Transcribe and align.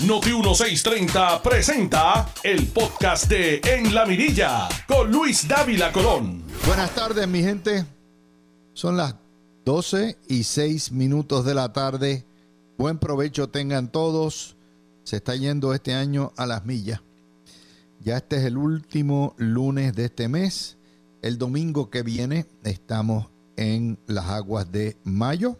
Noti 0.00 0.32
1630 0.32 1.40
presenta 1.40 2.28
el 2.42 2.66
podcast 2.66 3.28
de 3.28 3.60
En 3.64 3.94
la 3.94 4.04
Mirilla 4.04 4.68
con 4.88 5.10
Luis 5.10 5.46
Dávila 5.46 5.92
Colón. 5.92 6.42
Buenas 6.66 6.92
tardes, 6.94 7.28
mi 7.28 7.42
gente. 7.42 7.86
Son 8.72 8.96
las 8.96 9.14
12 9.64 10.18
y 10.28 10.42
6 10.42 10.90
minutos 10.90 11.44
de 11.44 11.54
la 11.54 11.72
tarde. 11.72 12.26
Buen 12.76 12.98
provecho 12.98 13.48
tengan 13.48 13.90
todos. 13.90 14.56
Se 15.04 15.16
está 15.16 15.36
yendo 15.36 15.72
este 15.72 15.94
año 15.94 16.32
a 16.36 16.44
las 16.44 16.66
millas. 16.66 17.00
Ya 18.00 18.16
este 18.16 18.36
es 18.36 18.44
el 18.44 18.58
último 18.58 19.34
lunes 19.38 19.94
de 19.94 20.06
este 20.06 20.28
mes. 20.28 20.76
El 21.22 21.38
domingo 21.38 21.88
que 21.88 22.02
viene 22.02 22.46
estamos 22.64 23.28
en 23.56 23.96
las 24.06 24.26
aguas 24.26 24.70
de 24.72 24.96
mayo 25.04 25.56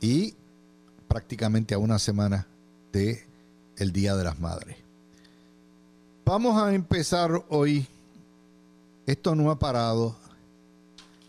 y 0.00 0.34
prácticamente 1.06 1.74
a 1.74 1.78
una 1.78 2.00
semana 2.00 2.48
el 3.76 3.92
Día 3.92 4.16
de 4.16 4.24
las 4.24 4.38
Madres. 4.40 4.76
Vamos 6.24 6.60
a 6.60 6.74
empezar 6.74 7.44
hoy. 7.48 7.86
Esto 9.06 9.34
no 9.34 9.50
ha 9.50 9.58
parado. 9.58 10.16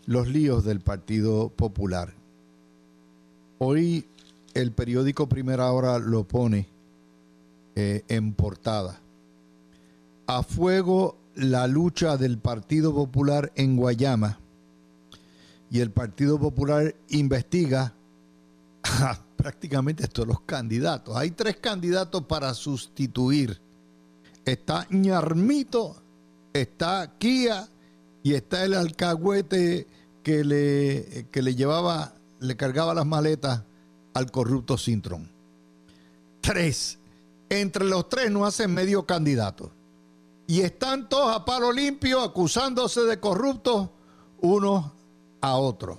Los 0.06 0.28
líos 0.28 0.64
del 0.64 0.80
Partido 0.80 1.48
Popular. 1.50 2.12
Hoy 3.58 4.06
el 4.54 4.72
periódico 4.72 5.28
Primera 5.28 5.70
Hora 5.70 5.98
lo 5.98 6.24
pone 6.24 6.66
eh, 7.76 8.04
en 8.08 8.34
portada. 8.34 8.98
A 10.26 10.42
fuego 10.42 11.16
la 11.34 11.66
lucha 11.66 12.16
del 12.16 12.38
Partido 12.38 12.92
Popular 12.92 13.52
en 13.54 13.76
Guayama. 13.76 14.38
Y 15.70 15.80
el 15.80 15.90
Partido 15.90 16.38
Popular 16.38 16.94
investiga 17.08 17.94
prácticamente 19.40 20.06
todos 20.08 20.28
los 20.28 20.40
candidatos. 20.42 21.16
Hay 21.16 21.30
tres 21.30 21.56
candidatos 21.56 22.24
para 22.24 22.52
sustituir. 22.54 23.60
Está 24.44 24.86
Ñarmito, 24.90 25.96
está 26.52 27.14
Kia 27.18 27.68
y 28.22 28.34
está 28.34 28.64
el 28.64 28.74
alcahuete 28.74 29.86
que 30.22 30.44
le, 30.44 31.26
que 31.30 31.42
le 31.42 31.54
llevaba, 31.54 32.14
le 32.40 32.56
cargaba 32.56 32.94
las 32.94 33.06
maletas 33.06 33.62
al 34.14 34.30
corrupto 34.30 34.76
Sintrón. 34.76 35.30
Tres. 36.40 36.98
Entre 37.48 37.84
los 37.84 38.08
tres 38.08 38.30
no 38.30 38.46
hacen 38.46 38.72
medio 38.72 39.06
candidato. 39.06 39.72
Y 40.46 40.60
están 40.60 41.08
todos 41.08 41.34
a 41.34 41.44
palo 41.44 41.72
limpio 41.72 42.20
acusándose 42.22 43.02
de 43.02 43.18
corruptos 43.18 43.88
unos 44.40 44.86
a 45.40 45.56
otros. 45.56 45.98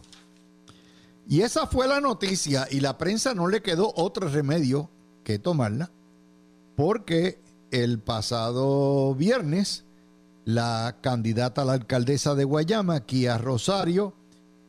Y 1.27 1.41
esa 1.41 1.67
fue 1.67 1.87
la 1.87 2.01
noticia 2.01 2.67
y 2.69 2.79
la 2.79 2.97
prensa 2.97 3.33
no 3.33 3.47
le 3.47 3.61
quedó 3.61 3.93
otro 3.95 4.27
remedio 4.27 4.89
que 5.23 5.39
tomarla 5.39 5.91
porque 6.75 7.41
el 7.71 7.99
pasado 7.99 9.13
viernes 9.15 9.85
la 10.45 10.97
candidata 11.01 11.61
a 11.61 11.65
la 11.65 11.73
alcaldesa 11.73 12.35
de 12.35 12.43
Guayama, 12.43 13.05
Kia 13.05 13.37
Rosario, 13.37 14.13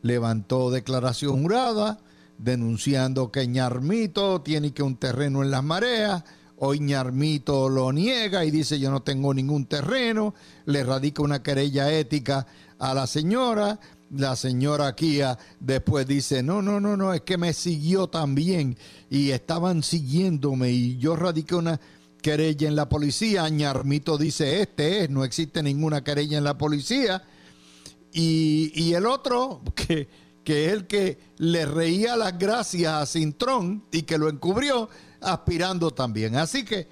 levantó 0.02 0.70
declaración 0.70 1.42
jurada 1.42 1.98
denunciando 2.38 3.30
que 3.30 3.46
Ñarmito 3.46 4.42
tiene 4.42 4.72
que 4.72 4.82
un 4.82 4.96
terreno 4.96 5.42
en 5.42 5.50
las 5.50 5.64
mareas. 5.64 6.24
Hoy 6.58 6.80
Ñarmito 6.80 7.68
lo 7.68 7.92
niega 7.92 8.44
y 8.44 8.50
dice 8.50 8.78
yo 8.78 8.90
no 8.90 9.02
tengo 9.02 9.32
ningún 9.32 9.66
terreno, 9.66 10.34
le 10.66 10.84
radica 10.84 11.22
una 11.22 11.42
querella 11.42 11.90
ética 11.92 12.46
a 12.78 12.94
la 12.94 13.06
señora 13.06 13.80
la 14.12 14.36
señora 14.36 14.94
Kia 14.94 15.38
después 15.58 16.06
dice, 16.06 16.42
no, 16.42 16.62
no, 16.62 16.80
no, 16.80 16.96
no, 16.96 17.14
es 17.14 17.22
que 17.22 17.38
me 17.38 17.52
siguió 17.52 18.08
también 18.08 18.76
y 19.10 19.30
estaban 19.30 19.82
siguiéndome 19.82 20.70
y 20.70 20.98
yo 20.98 21.16
radiqué 21.16 21.54
una 21.54 21.80
querella 22.20 22.68
en 22.68 22.76
la 22.76 22.88
policía. 22.88 23.48
Ñarmito 23.48 24.18
dice, 24.18 24.60
este 24.60 25.04
es, 25.04 25.10
no 25.10 25.24
existe 25.24 25.62
ninguna 25.62 26.04
querella 26.04 26.38
en 26.38 26.44
la 26.44 26.56
policía. 26.56 27.24
Y, 28.12 28.92
el 28.92 29.06
otro, 29.06 29.62
que, 29.74 30.08
que 30.44 30.66
es 30.66 30.72
el 30.72 30.86
que 30.86 31.18
le 31.38 31.64
reía 31.64 32.16
las 32.16 32.38
gracias 32.38 32.92
a 32.92 33.06
Cintrón 33.06 33.84
y 33.90 34.02
que 34.02 34.18
lo 34.18 34.28
encubrió, 34.28 34.90
aspirando 35.20 35.90
también. 35.90 36.36
Así 36.36 36.64
que, 36.64 36.88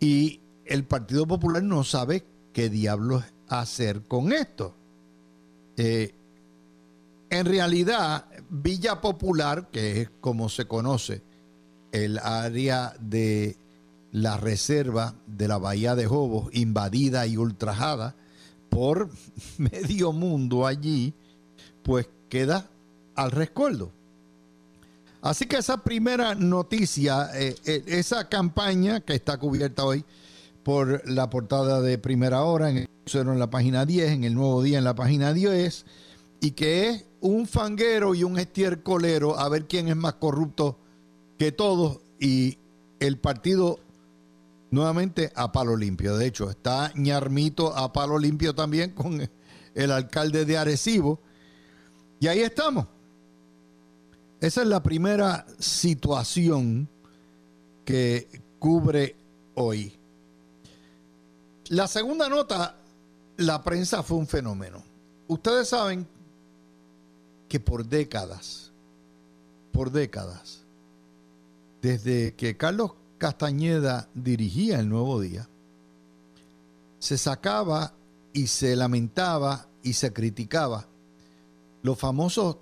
y 0.00 0.40
el 0.64 0.84
Partido 0.84 1.26
Popular 1.26 1.62
no 1.62 1.84
sabe 1.84 2.24
qué 2.52 2.70
diablos 2.70 3.24
hacer 3.48 4.02
con 4.02 4.32
esto. 4.32 4.74
Eh, 5.76 6.14
en 7.30 7.46
realidad, 7.46 8.26
Villa 8.48 9.00
Popular, 9.00 9.68
que 9.70 10.02
es 10.02 10.10
como 10.20 10.48
se 10.48 10.66
conoce 10.66 11.22
el 11.92 12.18
área 12.18 12.94
de 13.00 13.56
la 14.12 14.36
reserva 14.36 15.14
de 15.26 15.48
la 15.48 15.58
Bahía 15.58 15.94
de 15.94 16.06
Jobos, 16.06 16.48
invadida 16.52 17.26
y 17.26 17.36
ultrajada 17.36 18.14
por 18.68 19.10
medio 19.58 20.12
mundo 20.12 20.66
allí, 20.66 21.14
pues 21.82 22.08
queda 22.28 22.68
al 23.14 23.30
rescoldo. 23.30 23.92
Así 25.22 25.46
que 25.46 25.56
esa 25.56 25.82
primera 25.82 26.34
noticia, 26.34 27.30
eh, 27.34 27.56
eh, 27.64 27.82
esa 27.86 28.28
campaña 28.28 29.00
que 29.00 29.14
está 29.14 29.38
cubierta 29.38 29.84
hoy 29.84 30.04
por 30.62 31.08
la 31.08 31.30
portada 31.30 31.80
de 31.80 31.98
primera 31.98 32.42
hora, 32.42 32.70
en, 32.70 32.76
el, 32.76 32.88
en 33.12 33.38
la 33.38 33.50
página 33.50 33.86
10, 33.86 34.10
en 34.12 34.24
el 34.24 34.34
nuevo 34.34 34.62
día 34.62 34.78
en 34.78 34.84
la 34.84 34.94
página 34.94 35.32
10, 35.32 35.84
y 36.40 36.52
que 36.52 36.88
es 36.88 37.04
un 37.20 37.46
fanguero 37.46 38.14
y 38.14 38.24
un 38.24 38.38
estiercolero 38.38 39.38
a 39.38 39.48
ver 39.48 39.66
quién 39.66 39.88
es 39.88 39.96
más 39.96 40.14
corrupto 40.14 40.78
que 41.38 41.52
todos 41.52 41.98
y 42.20 42.58
el 43.00 43.18
partido 43.18 43.80
nuevamente 44.70 45.32
a 45.34 45.52
palo 45.52 45.76
limpio. 45.76 46.16
De 46.16 46.26
hecho, 46.26 46.50
está 46.50 46.92
ñarmito 46.94 47.76
a 47.76 47.92
palo 47.92 48.18
limpio 48.18 48.54
también 48.54 48.92
con 48.92 49.28
el 49.74 49.90
alcalde 49.90 50.44
de 50.44 50.58
Arecibo. 50.58 51.20
Y 52.20 52.28
ahí 52.28 52.40
estamos. 52.40 52.86
Esa 54.40 54.62
es 54.62 54.68
la 54.68 54.82
primera 54.82 55.46
situación 55.58 56.88
que 57.84 58.28
cubre 58.58 59.16
hoy. 59.54 59.98
La 61.68 61.88
segunda 61.88 62.28
nota, 62.28 62.76
la 63.38 63.62
prensa 63.62 64.02
fue 64.02 64.18
un 64.18 64.26
fenómeno. 64.26 64.82
Ustedes 65.28 65.68
saben 65.68 66.06
que 67.48 67.60
por 67.60 67.86
décadas, 67.86 68.72
por 69.72 69.90
décadas, 69.90 70.64
desde 71.82 72.34
que 72.34 72.56
Carlos 72.56 72.92
Castañeda 73.18 74.08
dirigía 74.14 74.80
el 74.80 74.88
Nuevo 74.88 75.20
Día, 75.20 75.48
se 76.98 77.18
sacaba 77.18 77.94
y 78.32 78.48
se 78.48 78.74
lamentaba 78.76 79.68
y 79.82 79.92
se 79.92 80.12
criticaba 80.12 80.88
los 81.82 81.98
famosos 81.98 82.56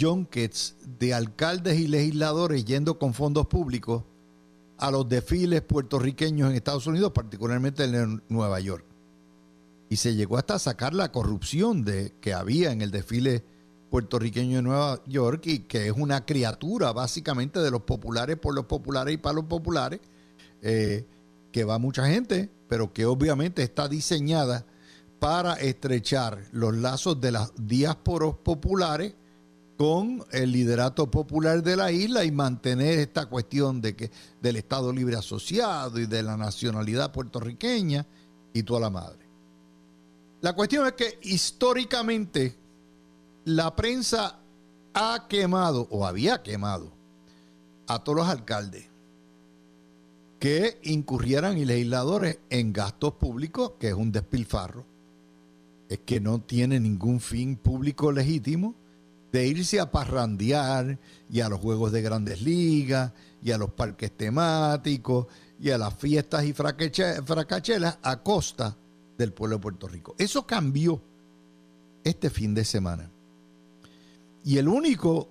junkets 0.00 0.76
de 0.98 1.14
alcaldes 1.14 1.78
y 1.78 1.88
legisladores 1.88 2.64
yendo 2.64 2.98
con 2.98 3.14
fondos 3.14 3.46
públicos 3.46 4.02
a 4.78 4.90
los 4.90 5.08
desfiles 5.08 5.62
puertorriqueños 5.62 6.50
en 6.50 6.56
Estados 6.56 6.86
Unidos, 6.86 7.12
particularmente 7.12 7.84
en 7.84 8.22
Nueva 8.28 8.60
York. 8.60 8.84
Y 9.88 9.96
se 9.96 10.14
llegó 10.14 10.36
hasta 10.36 10.58
sacar 10.58 10.94
la 10.94 11.12
corrupción 11.12 11.84
de, 11.84 12.12
que 12.20 12.34
había 12.34 12.72
en 12.72 12.82
el 12.82 12.90
desfile 12.90 13.44
puertorriqueño 13.96 14.56
de 14.56 14.62
Nueva 14.62 15.02
York 15.06 15.46
y 15.46 15.60
que 15.60 15.86
es 15.86 15.92
una 15.96 16.26
criatura 16.26 16.92
básicamente 16.92 17.60
de 17.60 17.70
los 17.70 17.80
populares 17.80 18.36
por 18.36 18.54
los 18.54 18.66
populares 18.66 19.14
y 19.14 19.16
para 19.16 19.36
los 19.36 19.46
populares, 19.46 20.00
eh, 20.60 21.06
que 21.50 21.64
va 21.64 21.78
mucha 21.78 22.06
gente, 22.06 22.50
pero 22.68 22.92
que 22.92 23.06
obviamente 23.06 23.62
está 23.62 23.88
diseñada 23.88 24.66
para 25.18 25.54
estrechar 25.54 26.44
los 26.52 26.76
lazos 26.76 27.22
de 27.22 27.32
las 27.32 27.52
diásporos 27.56 28.36
populares 28.36 29.14
con 29.78 30.22
el 30.30 30.52
liderato 30.52 31.10
popular 31.10 31.62
de 31.62 31.76
la 31.76 31.90
isla 31.90 32.22
y 32.24 32.30
mantener 32.30 32.98
esta 32.98 33.24
cuestión 33.24 33.80
de 33.80 33.96
que 33.96 34.10
del 34.42 34.56
Estado 34.56 34.92
Libre 34.92 35.16
Asociado 35.16 35.98
y 35.98 36.04
de 36.04 36.22
la 36.22 36.36
nacionalidad 36.36 37.12
puertorriqueña 37.12 38.06
y 38.52 38.62
toda 38.62 38.80
la 38.80 38.90
madre. 38.90 39.26
La 40.42 40.52
cuestión 40.52 40.86
es 40.86 40.92
que 40.92 41.18
históricamente 41.22 42.65
la 43.46 43.76
prensa 43.76 44.40
ha 44.92 45.26
quemado 45.28 45.86
o 45.92 46.04
había 46.04 46.42
quemado 46.42 46.90
a 47.86 48.02
todos 48.02 48.18
los 48.18 48.28
alcaldes 48.28 48.88
que 50.40 50.80
incurrieran 50.82 51.56
y 51.56 51.64
legisladores 51.64 52.40
en 52.50 52.72
gastos 52.72 53.12
públicos, 53.14 53.74
que 53.78 53.88
es 53.88 53.94
un 53.94 54.10
despilfarro, 54.10 54.84
es 55.88 56.00
que 56.00 56.20
no 56.20 56.40
tiene 56.40 56.80
ningún 56.80 57.20
fin 57.20 57.54
público 57.54 58.10
legítimo, 58.10 58.74
de 59.30 59.46
irse 59.46 59.78
a 59.78 59.92
parrandear 59.92 60.98
y 61.30 61.40
a 61.40 61.48
los 61.48 61.60
juegos 61.60 61.92
de 61.92 62.02
grandes 62.02 62.42
ligas 62.42 63.12
y 63.42 63.52
a 63.52 63.58
los 63.58 63.70
parques 63.70 64.10
temáticos 64.10 65.28
y 65.60 65.70
a 65.70 65.78
las 65.78 65.94
fiestas 65.94 66.44
y 66.44 66.52
fracachelas 66.52 67.98
a 68.02 68.22
costa 68.24 68.76
del 69.16 69.32
pueblo 69.32 69.56
de 69.56 69.62
Puerto 69.62 69.86
Rico. 69.86 70.16
Eso 70.18 70.44
cambió 70.44 71.00
este 72.02 72.28
fin 72.28 72.52
de 72.52 72.64
semana. 72.64 73.12
Y 74.46 74.58
el 74.58 74.68
único 74.68 75.28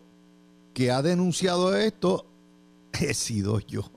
que 0.74 0.92
ha 0.92 1.02
denunciado 1.02 1.74
esto 1.74 2.26
he 3.00 3.14
sido 3.14 3.60
yo. 3.62 3.90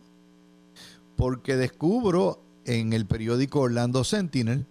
porque 1.16 1.56
descubro 1.56 2.40
en 2.64 2.92
el 2.92 3.04
periódico 3.04 3.62
Orlando 3.62 4.04
Sentinel 4.04 4.64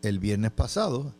el 0.00 0.18
viernes 0.18 0.50
pasado 0.52 1.14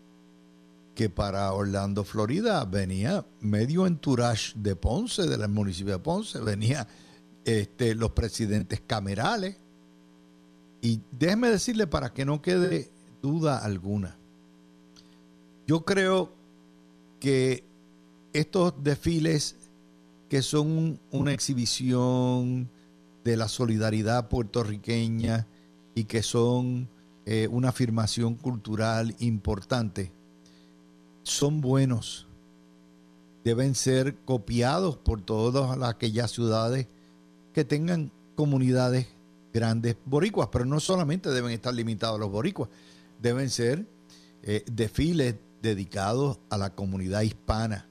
que 0.95 1.11
para 1.11 1.53
Orlando, 1.53 2.03
Florida, 2.05 2.65
venía 2.65 3.27
medio 3.41 3.87
entourage 3.87 4.53
de 4.55 4.75
Ponce, 4.75 5.27
del 5.27 5.47
municipio 5.51 5.93
de 5.93 5.99
Ponce, 5.99 6.41
venía 6.41 6.87
este, 7.45 7.95
los 7.95 8.13
presidentes 8.13 8.81
camerales. 8.87 9.57
Y 10.81 11.01
déjeme 11.11 11.51
decirle 11.51 11.87
para 11.87 12.15
que 12.15 12.25
no 12.25 12.41
quede 12.41 12.91
duda 13.21 13.59
alguna. 13.59 14.17
Yo 15.67 15.85
creo 15.85 16.33
que 17.21 17.65
estos 18.35 18.75
desfiles 18.83 19.57
que 20.29 20.43
son 20.43 21.01
una 21.13 21.33
exhibición 21.33 22.69
de 23.23 23.37
la 23.37 23.49
solidaridad 23.49 24.29
puertorriqueña 24.29 25.47
y 25.95 26.05
que 26.05 26.23
son 26.23 26.89
eh, 27.27 27.49
una 27.49 27.69
afirmación 27.69 28.35
cultural 28.35 29.15
importante, 29.21 30.13
son 31.23 31.61
buenos. 31.61 32.27
Deben 33.45 33.77
ser 33.77 34.17
copiados 34.25 34.97
por 34.97 35.23
todas 35.23 35.81
aquellas 35.83 36.33
ciudades 36.33 36.89
que 37.53 37.65
tengan 37.65 38.11
comunidades 38.35 39.07
grandes 39.53 39.97
boricuas, 40.05 40.49
pero 40.51 40.65
no 40.65 40.81
solamente 40.81 41.31
deben 41.31 41.53
estar 41.53 41.73
limitados 41.73 42.17
a 42.17 42.21
los 42.21 42.33
boricuas, 42.33 42.69
deben 43.23 43.49
ser 43.49 43.87
eh, 44.43 44.65
desfiles 44.67 45.37
dedicados 45.63 46.41
a 46.51 46.59
la 46.59 46.71
comunidad 46.71 47.21
hispana 47.21 47.89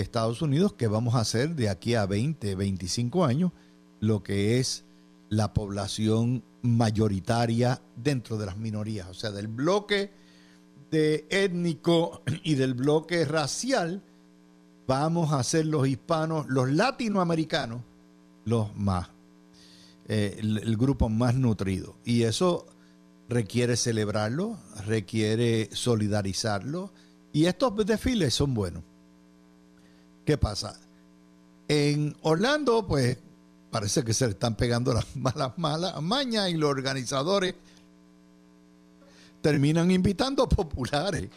Estados 0.00 0.42
Unidos 0.42 0.72
que 0.74 0.86
vamos 0.86 1.14
a 1.14 1.20
hacer 1.20 1.54
de 1.54 1.68
aquí 1.68 1.94
a 1.94 2.06
20, 2.06 2.54
25 2.54 3.24
años, 3.24 3.52
lo 4.00 4.22
que 4.22 4.58
es 4.58 4.84
la 5.28 5.52
población 5.54 6.42
mayoritaria 6.62 7.80
dentro 7.96 8.36
de 8.36 8.46
las 8.46 8.56
minorías, 8.56 9.08
o 9.08 9.14
sea, 9.14 9.30
del 9.30 9.48
bloque 9.48 10.12
étnico 10.92 12.22
y 12.44 12.54
del 12.54 12.74
bloque 12.74 13.24
racial, 13.24 14.02
vamos 14.86 15.32
a 15.32 15.42
ser 15.42 15.66
los 15.66 15.86
hispanos, 15.86 16.46
los 16.48 16.70
latinoamericanos, 16.70 17.82
los 18.44 18.74
más, 18.76 19.08
eh, 20.08 20.36
el, 20.38 20.76
grupo 20.76 21.08
más 21.08 21.34
nutrido. 21.34 21.96
Y 22.04 22.22
eso 22.22 22.66
requiere 23.28 23.76
celebrarlo, 23.76 24.58
requiere 24.86 25.68
solidarizarlo. 25.72 26.92
Y 27.32 27.44
estos 27.44 27.86
desfiles 27.86 28.34
son 28.34 28.54
buenos. 28.54 28.82
¿Qué 30.30 30.38
pasa? 30.38 30.78
En 31.66 32.16
Orlando, 32.22 32.86
pues 32.86 33.18
parece 33.68 34.04
que 34.04 34.14
se 34.14 34.26
le 34.26 34.30
están 34.30 34.54
pegando 34.54 34.94
las 34.94 35.04
malas, 35.16 35.58
malas 35.58 36.00
mañas 36.00 36.50
y 36.50 36.54
los 36.54 36.70
organizadores 36.70 37.56
terminan 39.40 39.90
invitando 39.90 40.48
populares. 40.48 41.28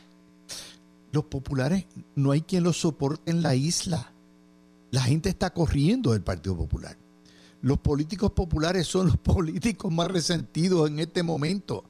Los 1.11 1.23
populares 1.23 1.85
no 2.13 2.29
hay 2.29 2.41
quien 2.41 2.63
los 2.63 2.81
soporte 2.81 3.31
en 3.31 3.41
la 3.41 3.55
isla. 3.55 4.11
La 4.91 5.01
gente 5.01 5.29
está 5.29 5.49
corriendo 5.49 6.11
del 6.11 6.21
Partido 6.21 6.55
Popular. 6.55 6.95
Los 7.63 7.79
políticos 7.79 8.31
populares 8.33 8.85
son 8.85 9.07
los 9.07 9.17
políticos 9.33 9.91
más 9.91 10.09
resentidos 10.09 10.87
en 10.87 10.99
este 10.99 11.23
momento. 11.23 11.83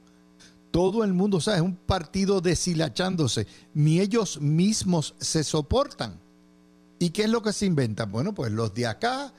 Todo 0.70 1.04
el 1.04 1.12
mundo 1.12 1.38
sabe, 1.38 1.58
es 1.58 1.62
un 1.64 1.76
partido 1.76 2.40
deshilachándose. 2.40 3.46
Ni 3.74 4.00
ellos 4.00 4.40
mismos 4.40 5.14
se 5.20 5.44
soportan. 5.44 6.23
¿Y 6.98 7.10
qué 7.10 7.24
es 7.24 7.30
lo 7.30 7.42
que 7.42 7.52
se 7.52 7.66
inventan? 7.66 8.10
Bueno, 8.10 8.34
pues 8.34 8.52
los 8.52 8.72
de 8.74 8.86
acá, 8.86 9.32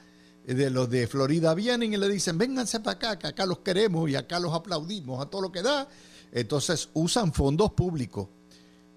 de 0.46 0.70
los 0.70 0.90
de 0.90 1.08
Florida 1.08 1.54
vienen 1.54 1.94
y 1.94 1.98
le 1.98 2.10
dicen, 2.10 2.38
vénganse 2.38 2.80
para 2.80 2.98
acá, 2.98 3.20
que 3.20 3.28
acá 3.28 3.46
los 3.46 3.60
queremos 3.60 4.10
y 4.10 4.16
acá 4.16 4.40
los 4.40 4.54
aplaudimos 4.54 5.22
a 5.22 5.30
todo 5.30 5.42
lo 5.42 5.52
que 5.52 5.62
da 5.62 5.88
entonces 6.36 6.90
usan 6.94 7.34
fondos 7.34 7.72
públicos 7.72 8.28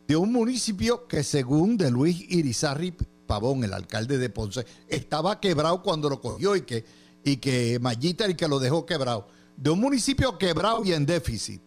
de 0.08 0.16
un 0.16 0.32
municipio 0.32 1.06
que 1.06 1.22
según 1.22 1.76
de 1.76 1.90
Luis 1.90 2.20
Irizarri 2.30 2.94
Pavón, 3.26 3.62
el 3.62 3.72
alcalde 3.72 4.18
de 4.18 4.28
Ponce, 4.28 4.66
estaba 4.88 5.38
quebrado 5.38 5.82
cuando 5.82 6.10
lo 6.10 6.20
cogió 6.20 6.56
y 6.56 6.62
que, 6.62 6.84
y 7.22 7.36
que 7.36 7.78
Mayita 7.78 8.28
y 8.28 8.34
que 8.34 8.48
lo 8.48 8.58
dejó 8.58 8.84
quebrado. 8.84 9.28
De 9.56 9.70
un 9.70 9.80
municipio 9.80 10.36
quebrado 10.36 10.84
y 10.84 10.92
en 10.92 11.06
déficit. 11.06 11.60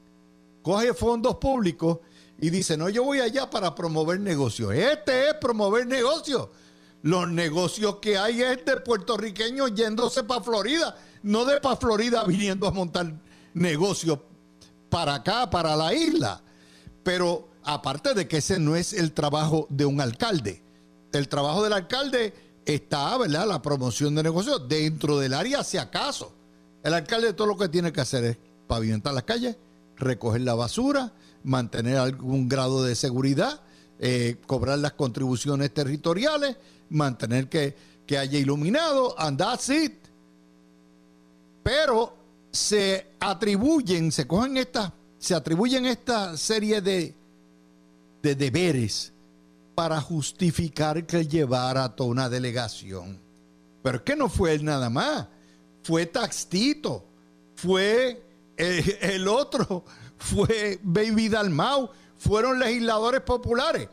Coge 0.61 0.93
fondos 0.93 1.35
públicos 1.35 1.99
y 2.39 2.49
dice, 2.49 2.75
no, 2.75 2.89
yo 2.89 3.03
voy 3.03 3.19
allá 3.19 3.49
para 3.49 3.73
promover 3.73 4.19
negocios. 4.19 4.73
Este 4.73 5.29
es 5.29 5.35
promover 5.35 5.87
negocios. 5.87 6.49
Los 7.03 7.29
negocios 7.29 7.97
que 7.97 8.17
hay 8.17 8.41
es 8.41 8.63
de 8.63 8.77
puertorriqueños 8.77 9.73
yéndose 9.73 10.23
para 10.23 10.41
Florida, 10.41 10.95
no 11.23 11.45
de 11.45 11.59
para 11.59 11.75
Florida 11.75 12.23
viniendo 12.25 12.67
a 12.67 12.71
montar 12.71 13.13
negocios 13.53 14.19
para 14.89 15.15
acá, 15.15 15.49
para 15.49 15.75
la 15.75 15.93
isla. 15.93 16.41
Pero 17.03 17.49
aparte 17.63 18.13
de 18.13 18.27
que 18.27 18.37
ese 18.37 18.59
no 18.59 18.75
es 18.75 18.93
el 18.93 19.13
trabajo 19.13 19.67
de 19.69 19.85
un 19.85 19.99
alcalde. 19.99 20.61
El 21.11 21.27
trabajo 21.27 21.63
del 21.63 21.73
alcalde 21.73 22.33
está, 22.65 23.17
¿verdad? 23.17 23.47
La 23.47 23.61
promoción 23.61 24.15
de 24.15 24.23
negocios 24.23 24.67
dentro 24.67 25.17
del 25.17 25.33
área, 25.33 25.63
si 25.63 25.77
acaso. 25.77 26.33
El 26.83 26.93
alcalde 26.93 27.33
todo 27.33 27.47
lo 27.47 27.57
que 27.57 27.69
tiene 27.69 27.91
que 27.91 28.01
hacer 28.01 28.23
es 28.23 28.37
pavimentar 28.67 29.13
las 29.13 29.23
calles, 29.23 29.57
recoger 29.97 30.41
la 30.41 30.55
basura, 30.55 31.13
mantener 31.43 31.97
algún 31.97 32.47
grado 32.47 32.83
de 32.83 32.95
seguridad, 32.95 33.61
eh, 33.99 34.37
cobrar 34.47 34.79
las 34.79 34.93
contribuciones 34.93 35.73
territoriales, 35.73 36.57
mantener 36.91 37.49
que, 37.49 37.75
que 38.05 38.17
haya 38.17 38.37
iluminado, 38.37 39.15
and 39.17 39.37
that's 39.37 39.69
it. 39.69 39.93
Pero 41.63 42.13
se 42.51 43.07
atribuyen, 43.19 44.11
se 44.11 44.27
cogen 44.27 44.57
esta, 44.57 44.93
se 45.17 45.33
atribuyen 45.33 45.85
esta 45.85 46.37
serie 46.37 46.81
de, 46.81 47.15
de 48.21 48.35
deberes 48.35 49.13
para 49.73 50.01
justificar 50.01 51.05
que 51.05 51.25
llevara 51.25 51.95
toda 51.95 52.09
una 52.09 52.29
delegación. 52.29 53.19
Pero 53.81 53.97
es 53.97 54.03
que 54.03 54.15
no 54.15 54.29
fue 54.29 54.53
él 54.53 54.65
nada 54.65 54.89
más, 54.89 55.27
fue 55.83 56.05
Taxtito, 56.05 57.05
fue 57.55 58.21
el, 58.57 58.97
el 59.01 59.27
otro, 59.27 59.85
fue 60.17 60.79
Baby 60.83 61.29
Dalmau, 61.29 61.89
fueron 62.17 62.59
legisladores 62.59 63.21
populares. 63.21 63.87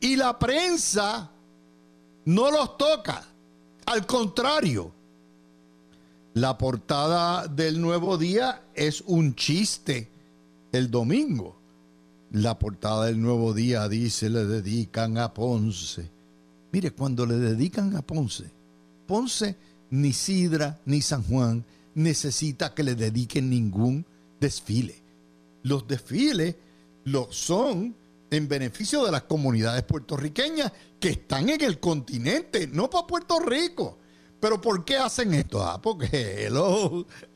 Y 0.00 0.16
la 0.16 0.38
prensa 0.38 1.30
no 2.24 2.50
los 2.50 2.76
toca, 2.76 3.26
al 3.86 4.06
contrario 4.06 4.92
la 6.34 6.56
portada 6.58 7.48
del 7.48 7.80
nuevo 7.80 8.16
día 8.16 8.62
es 8.74 9.02
un 9.06 9.34
chiste 9.34 10.08
el 10.70 10.88
domingo. 10.88 11.56
La 12.30 12.56
portada 12.56 13.06
del 13.06 13.20
nuevo 13.20 13.52
día 13.52 13.88
dice, 13.88 14.30
le 14.30 14.46
dedican 14.46 15.18
a 15.18 15.34
Ponce. 15.34 16.08
Mire, 16.70 16.92
cuando 16.92 17.26
le 17.26 17.34
dedican 17.34 17.96
a 17.96 18.02
Ponce, 18.02 18.44
Ponce 19.08 19.56
ni 19.90 20.12
Sidra 20.12 20.78
ni 20.86 21.02
San 21.02 21.24
Juan 21.24 21.64
necesita 21.96 22.74
que 22.74 22.84
le 22.84 22.94
dediquen 22.94 23.50
ningún 23.50 24.06
desfile. 24.38 25.02
Los 25.64 25.88
desfiles 25.88 26.54
lo 27.02 27.32
son 27.32 27.96
en 28.30 28.48
beneficio 28.48 29.04
de 29.04 29.12
las 29.12 29.22
comunidades 29.22 29.82
puertorriqueñas 29.82 30.72
que 30.98 31.10
están 31.10 31.48
en 31.48 31.60
el 31.62 31.80
continente, 31.80 32.68
no 32.68 32.88
para 32.88 33.06
Puerto 33.06 33.40
Rico. 33.40 33.98
Pero 34.38 34.60
¿por 34.60 34.84
qué 34.84 34.96
hacen 34.96 35.34
esto? 35.34 35.62
Ah, 35.62 35.80
porque 35.82 36.48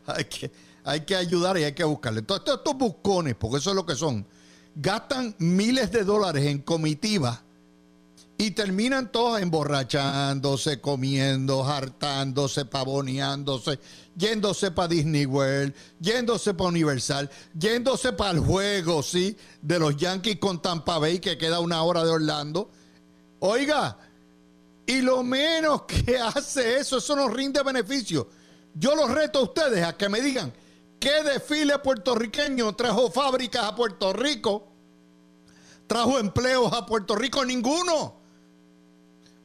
hay, 0.07 0.25
que, 0.25 0.51
hay 0.85 1.01
que 1.01 1.17
ayudar 1.17 1.59
y 1.59 1.65
hay 1.65 1.73
que 1.73 1.85
buscarle. 1.85 2.21
Entonces, 2.21 2.55
estos 2.57 2.79
buscones, 2.79 3.35
porque 3.35 3.59
eso 3.59 3.71
es 3.71 3.77
lo 3.77 3.85
que 3.85 3.95
son, 3.95 4.27
gastan 4.75 5.35
miles 5.39 5.91
de 5.93 6.05
dólares 6.05 6.47
en 6.47 6.61
comitivas 6.61 7.41
y 8.37 8.51
terminan 8.53 9.13
todos 9.13 9.41
emborrachándose, 9.41 10.81
comiendo, 10.81 11.65
hartándose, 11.65 12.65
pavoneándose, 12.65 13.79
yéndose 14.16 14.71
para 14.71 14.88
Disney 14.88 15.26
World, 15.26 15.75
yéndose 16.00 16.54
para 16.54 16.68
Universal, 16.68 17.30
yéndose 17.59 18.12
para 18.12 18.33
el 18.33 18.40
juego, 18.40 19.02
¿sí? 19.02 19.37
De 19.62 19.78
los 19.78 19.97
Yankees 19.97 20.38
con 20.38 20.62
Tampa 20.62 20.99
Bay, 20.99 21.18
que 21.18 21.38
queda 21.38 21.61
una 21.61 21.83
hora 21.83 22.04
de 22.04 22.11
Orlando. 22.11 22.71
Oiga, 23.40 23.99
y 24.87 25.00
lo 25.00 25.23
menos 25.23 25.83
que 25.83 26.18
hace 26.18 26.78
eso, 26.78 26.99
eso 26.99 27.16
nos 27.16 27.33
rinde 27.33 27.62
beneficio. 27.62 28.28
Yo 28.75 28.94
los 28.94 29.11
reto 29.11 29.38
a 29.40 29.42
ustedes 29.42 29.85
a 29.85 29.97
que 29.97 30.09
me 30.09 30.21
digan 30.21 30.52
qué 30.99 31.23
desfile 31.23 31.78
puertorriqueño 31.78 32.75
trajo 32.75 33.11
fábricas 33.11 33.64
a 33.64 33.75
Puerto 33.75 34.12
Rico, 34.12 34.68
trajo 35.87 36.18
empleos 36.18 36.73
a 36.73 36.87
Puerto 36.87 37.14
Rico, 37.14 37.44
ninguno. 37.44 38.24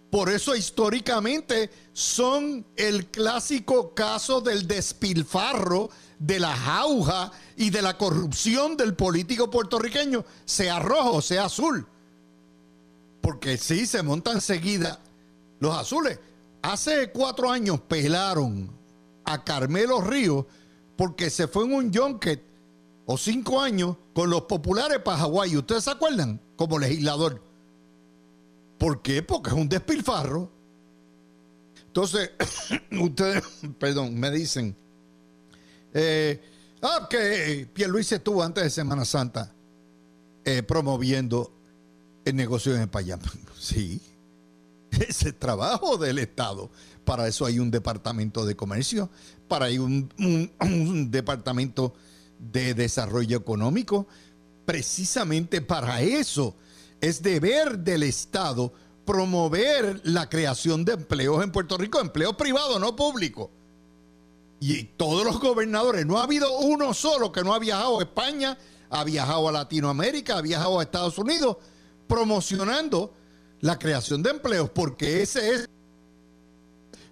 Por 0.09 0.29
eso 0.29 0.55
históricamente 0.55 1.69
son 1.93 2.65
el 2.75 3.07
clásico 3.07 3.93
caso 3.93 4.41
del 4.41 4.67
despilfarro, 4.67 5.89
de 6.17 6.39
la 6.39 6.55
jauja 6.55 7.31
y 7.55 7.69
de 7.69 7.81
la 7.81 7.97
corrupción 7.97 8.75
del 8.75 8.95
político 8.95 9.51
puertorriqueño, 9.51 10.25
sea 10.45 10.79
rojo, 10.79 11.21
sea 11.21 11.45
azul. 11.45 11.85
Porque 13.21 13.57
sí, 13.57 13.85
se 13.85 14.01
montan 14.01 14.35
enseguida 14.35 14.99
los 15.59 15.75
azules. 15.75 16.19
Hace 16.61 17.11
cuatro 17.11 17.51
años 17.51 17.79
pelaron 17.87 18.69
a 19.25 19.43
Carmelo 19.43 20.01
Ríos 20.01 20.45
porque 20.97 21.29
se 21.29 21.47
fue 21.47 21.65
en 21.65 21.73
un 21.73 21.93
junket 21.93 22.43
o 23.05 23.17
cinco 23.17 23.61
años 23.61 23.95
con 24.13 24.29
los 24.29 24.41
populares 24.43 24.99
para 24.99 25.19
Hawái. 25.19 25.55
¿Ustedes 25.55 25.83
se 25.83 25.91
acuerdan? 25.91 26.41
Como 26.55 26.79
legislador. 26.79 27.48
¿Por 28.79 29.01
qué? 29.01 29.21
Porque 29.21 29.49
es 29.49 29.55
un 29.55 29.67
despilfarro. 29.67 30.49
Entonces, 31.85 32.31
ustedes, 32.99 33.43
perdón, 33.79 34.17
me 34.17 34.31
dicen, 34.31 34.75
eh, 35.93 36.41
ah, 36.81 37.07
que 37.09 37.67
Pierluisi 37.71 38.15
estuvo 38.15 38.41
antes 38.41 38.63
de 38.63 38.69
Semana 38.69 39.03
Santa 39.05 39.53
eh, 40.45 40.63
promoviendo 40.63 41.51
el 42.25 42.35
negocio 42.35 42.73
en 42.73 42.81
España. 42.81 43.19
Sí, 43.59 43.99
ese 44.91 45.33
trabajo 45.33 45.97
del 45.97 46.17
Estado. 46.17 46.69
Para 47.03 47.27
eso 47.27 47.45
hay 47.45 47.59
un 47.59 47.69
departamento 47.69 48.45
de 48.45 48.55
comercio, 48.55 49.09
para 49.49 49.65
hay 49.65 49.77
un 49.79 51.07
departamento 51.11 51.93
de 52.39 52.73
desarrollo 52.73 53.37
económico. 53.37 54.07
Precisamente 54.65 55.59
para 55.59 56.01
eso 56.01 56.55
es 57.01 57.21
deber 57.21 57.79
del 57.79 58.03
Estado 58.03 58.73
promover 59.05 60.01
la 60.03 60.29
creación 60.29 60.85
de 60.85 60.93
empleos 60.93 61.43
en 61.43 61.51
Puerto 61.51 61.77
Rico, 61.77 61.99
empleos 61.99 62.35
privados, 62.35 62.79
no 62.79 62.95
públicos. 62.95 63.49
Y 64.59 64.83
todos 64.83 65.23
los 65.23 65.39
gobernadores, 65.39 66.05
no 66.05 66.19
ha 66.19 66.23
habido 66.23 66.59
uno 66.59 66.93
solo 66.93 67.31
que 67.31 67.43
no 67.43 67.53
ha 67.53 67.59
viajado 67.59 67.99
a 67.99 68.03
España, 68.03 68.57
ha 68.89 69.03
viajado 69.03 69.47
a 69.47 69.51
Latinoamérica, 69.51 70.37
ha 70.37 70.41
viajado 70.41 70.79
a 70.79 70.83
Estados 70.83 71.17
Unidos, 71.17 71.57
promocionando 72.07 73.13
la 73.61 73.79
creación 73.79 74.21
de 74.21 74.31
empleos, 74.31 74.69
porque 74.69 75.21
ese 75.21 75.55
es... 75.55 75.69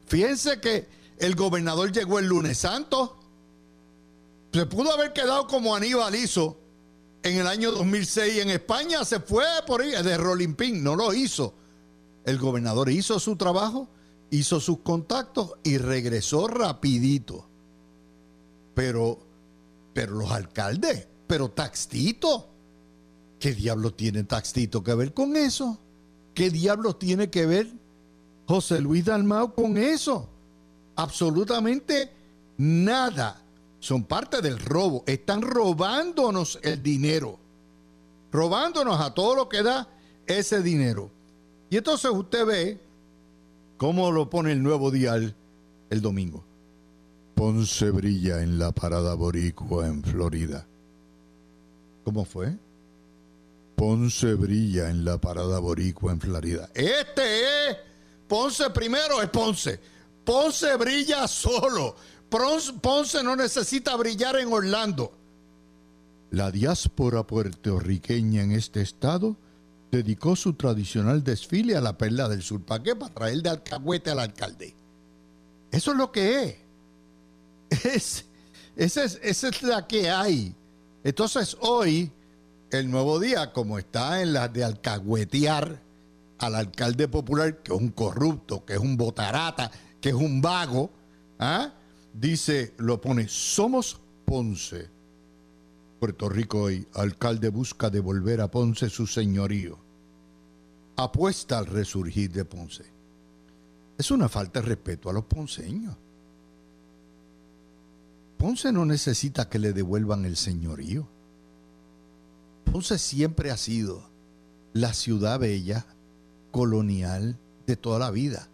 Fíjense 0.05 0.59
que 0.59 0.87
el 1.17 1.35
gobernador 1.35 1.91
llegó 1.91 2.19
el 2.19 2.27
lunes 2.27 2.59
santo, 2.59 3.17
se 4.53 4.65
pudo 4.65 4.93
haber 4.93 5.13
quedado 5.13 5.47
como 5.47 5.75
Aníbal 5.75 6.15
hizo 6.15 6.57
en 7.27 7.37
el 7.37 7.47
año 7.47 7.71
2006 7.71 8.39
en 8.39 8.49
España, 8.49 9.03
se 9.03 9.19
fue 9.19 9.45
por 9.65 9.81
ahí 9.81 9.91
de 9.91 10.17
Rolling 10.17 10.55
no 10.81 10.95
lo 10.95 11.13
hizo. 11.13 11.53
El 12.25 12.37
gobernador 12.37 12.89
hizo 12.89 13.19
su 13.19 13.35
trabajo, 13.35 13.87
hizo 14.29 14.59
sus 14.59 14.79
contactos 14.79 15.53
y 15.63 15.77
regresó 15.77 16.47
rapidito. 16.47 17.47
Pero, 18.73 19.19
pero 19.93 20.13
los 20.13 20.31
alcaldes, 20.31 21.07
pero 21.25 21.49
Taxito, 21.49 22.47
¿qué 23.39 23.53
diablo 23.53 23.93
tiene 23.93 24.23
Taxito 24.23 24.83
que 24.83 24.93
ver 24.93 25.13
con 25.13 25.35
eso? 25.35 25.79
¿Qué 26.33 26.49
diablo 26.49 26.95
tiene 26.95 27.29
que 27.29 27.45
ver 27.45 27.67
José 28.47 28.81
Luis 28.81 29.05
Dalmao 29.05 29.55
con 29.55 29.77
eso? 29.77 30.29
Absolutamente 30.95 32.11
nada 32.57 33.43
son 33.79 34.03
parte 34.03 34.41
del 34.41 34.59
robo. 34.59 35.03
Están 35.07 35.41
robándonos 35.41 36.59
el 36.63 36.81
dinero. 36.81 37.39
Robándonos 38.31 38.99
a 38.99 39.13
todo 39.13 39.35
lo 39.35 39.49
que 39.49 39.63
da 39.63 39.87
ese 40.25 40.61
dinero. 40.61 41.09
Y 41.69 41.77
entonces 41.77 42.11
usted 42.11 42.45
ve 42.45 42.79
cómo 43.77 44.11
lo 44.11 44.29
pone 44.29 44.51
el 44.51 44.63
nuevo 44.63 44.91
dial 44.91 45.35
el 45.89 46.01
domingo. 46.01 46.43
Ponce 47.35 47.91
brilla 47.91 48.41
en 48.41 48.57
la 48.57 48.71
parada 48.71 49.13
boricua 49.13 49.87
en 49.87 50.03
Florida. 50.03 50.65
¿Cómo 52.03 52.25
fue? 52.25 52.57
Ponce 53.75 54.33
brilla 54.33 54.89
en 54.89 55.05
la 55.05 55.19
parada 55.19 55.59
boricua 55.59 56.11
en 56.11 56.19
Florida. 56.19 56.69
Este 56.73 57.69
es 57.69 57.77
Ponce 58.27 58.69
primero 58.71 59.21
es 59.21 59.29
Ponce. 59.29 59.79
Ponce 60.25 60.75
brilla 60.75 61.27
solo. 61.27 61.95
Ponce 62.29 63.23
no 63.23 63.35
necesita 63.35 63.95
brillar 63.95 64.35
en 64.37 64.51
Orlando. 64.51 65.11
La 66.31 66.51
diáspora 66.51 67.25
puertorriqueña 67.25 68.43
en 68.43 68.51
este 68.51 68.81
estado 68.81 69.37
dedicó 69.91 70.35
su 70.35 70.53
tradicional 70.53 71.23
desfile 71.23 71.77
a 71.77 71.81
la 71.81 71.97
Perla 71.97 72.27
del 72.27 72.43
Sur. 72.43 72.61
¿Para 72.61 72.83
qué? 72.83 72.95
Para 72.95 73.13
traer 73.13 73.41
de 73.41 73.49
alcahuete 73.49 74.11
al 74.11 74.19
alcalde. 74.19 74.75
Eso 75.71 75.91
es 75.91 75.97
lo 75.97 76.11
que 76.11 76.43
es. 77.69 77.85
es 77.85 78.25
esa, 78.75 79.03
es 79.03 79.43
es 79.43 79.63
la 79.63 79.87
que 79.87 80.09
hay. 80.09 80.53
Entonces 81.03 81.57
hoy, 81.61 82.11
el 82.69 82.91
nuevo 82.91 83.19
día, 83.19 83.53
como 83.53 83.79
está 83.79 84.21
en 84.21 84.33
la 84.33 84.49
de 84.49 84.63
alcahuetear 84.63 85.81
al 86.39 86.55
alcalde 86.55 87.07
popular, 87.07 87.63
que 87.63 87.73
es 87.73 87.79
un 87.79 87.89
corrupto, 87.89 88.65
que 88.65 88.73
es 88.73 88.79
un 88.79 88.97
botarata, 88.97 89.71
que 90.01 90.09
es 90.09 90.15
un 90.15 90.41
vago, 90.41 90.91
¿ah? 91.39 91.71
Dice, 92.13 92.73
lo 92.77 92.99
pone, 92.99 93.27
somos 93.27 93.99
Ponce. 94.25 94.89
Puerto 95.99 96.29
Rico 96.29 96.63
hoy, 96.63 96.87
alcalde 96.93 97.49
busca 97.49 97.89
devolver 97.89 98.41
a 98.41 98.51
Ponce 98.51 98.89
su 98.89 99.07
señorío. 99.07 99.79
Apuesta 100.97 101.57
al 101.57 101.65
resurgir 101.65 102.31
de 102.31 102.45
Ponce. 102.45 102.85
Es 103.97 104.11
una 104.11 104.29
falta 104.29 104.59
de 104.59 104.67
respeto 104.67 105.09
a 105.09 105.13
los 105.13 105.25
ponceños. 105.25 105.95
Ponce 108.37 108.71
no 108.71 108.85
necesita 108.85 109.49
que 109.49 109.59
le 109.59 109.73
devuelvan 109.73 110.25
el 110.25 110.35
señorío. 110.35 111.07
Ponce 112.65 112.99
siempre 112.99 113.49
ha 113.49 113.57
sido 113.57 114.09
la 114.73 114.93
ciudad 114.93 115.39
bella, 115.39 115.85
colonial 116.51 117.39
de 117.65 117.75
toda 117.75 117.97
la 117.99 118.11
vida 118.11 118.49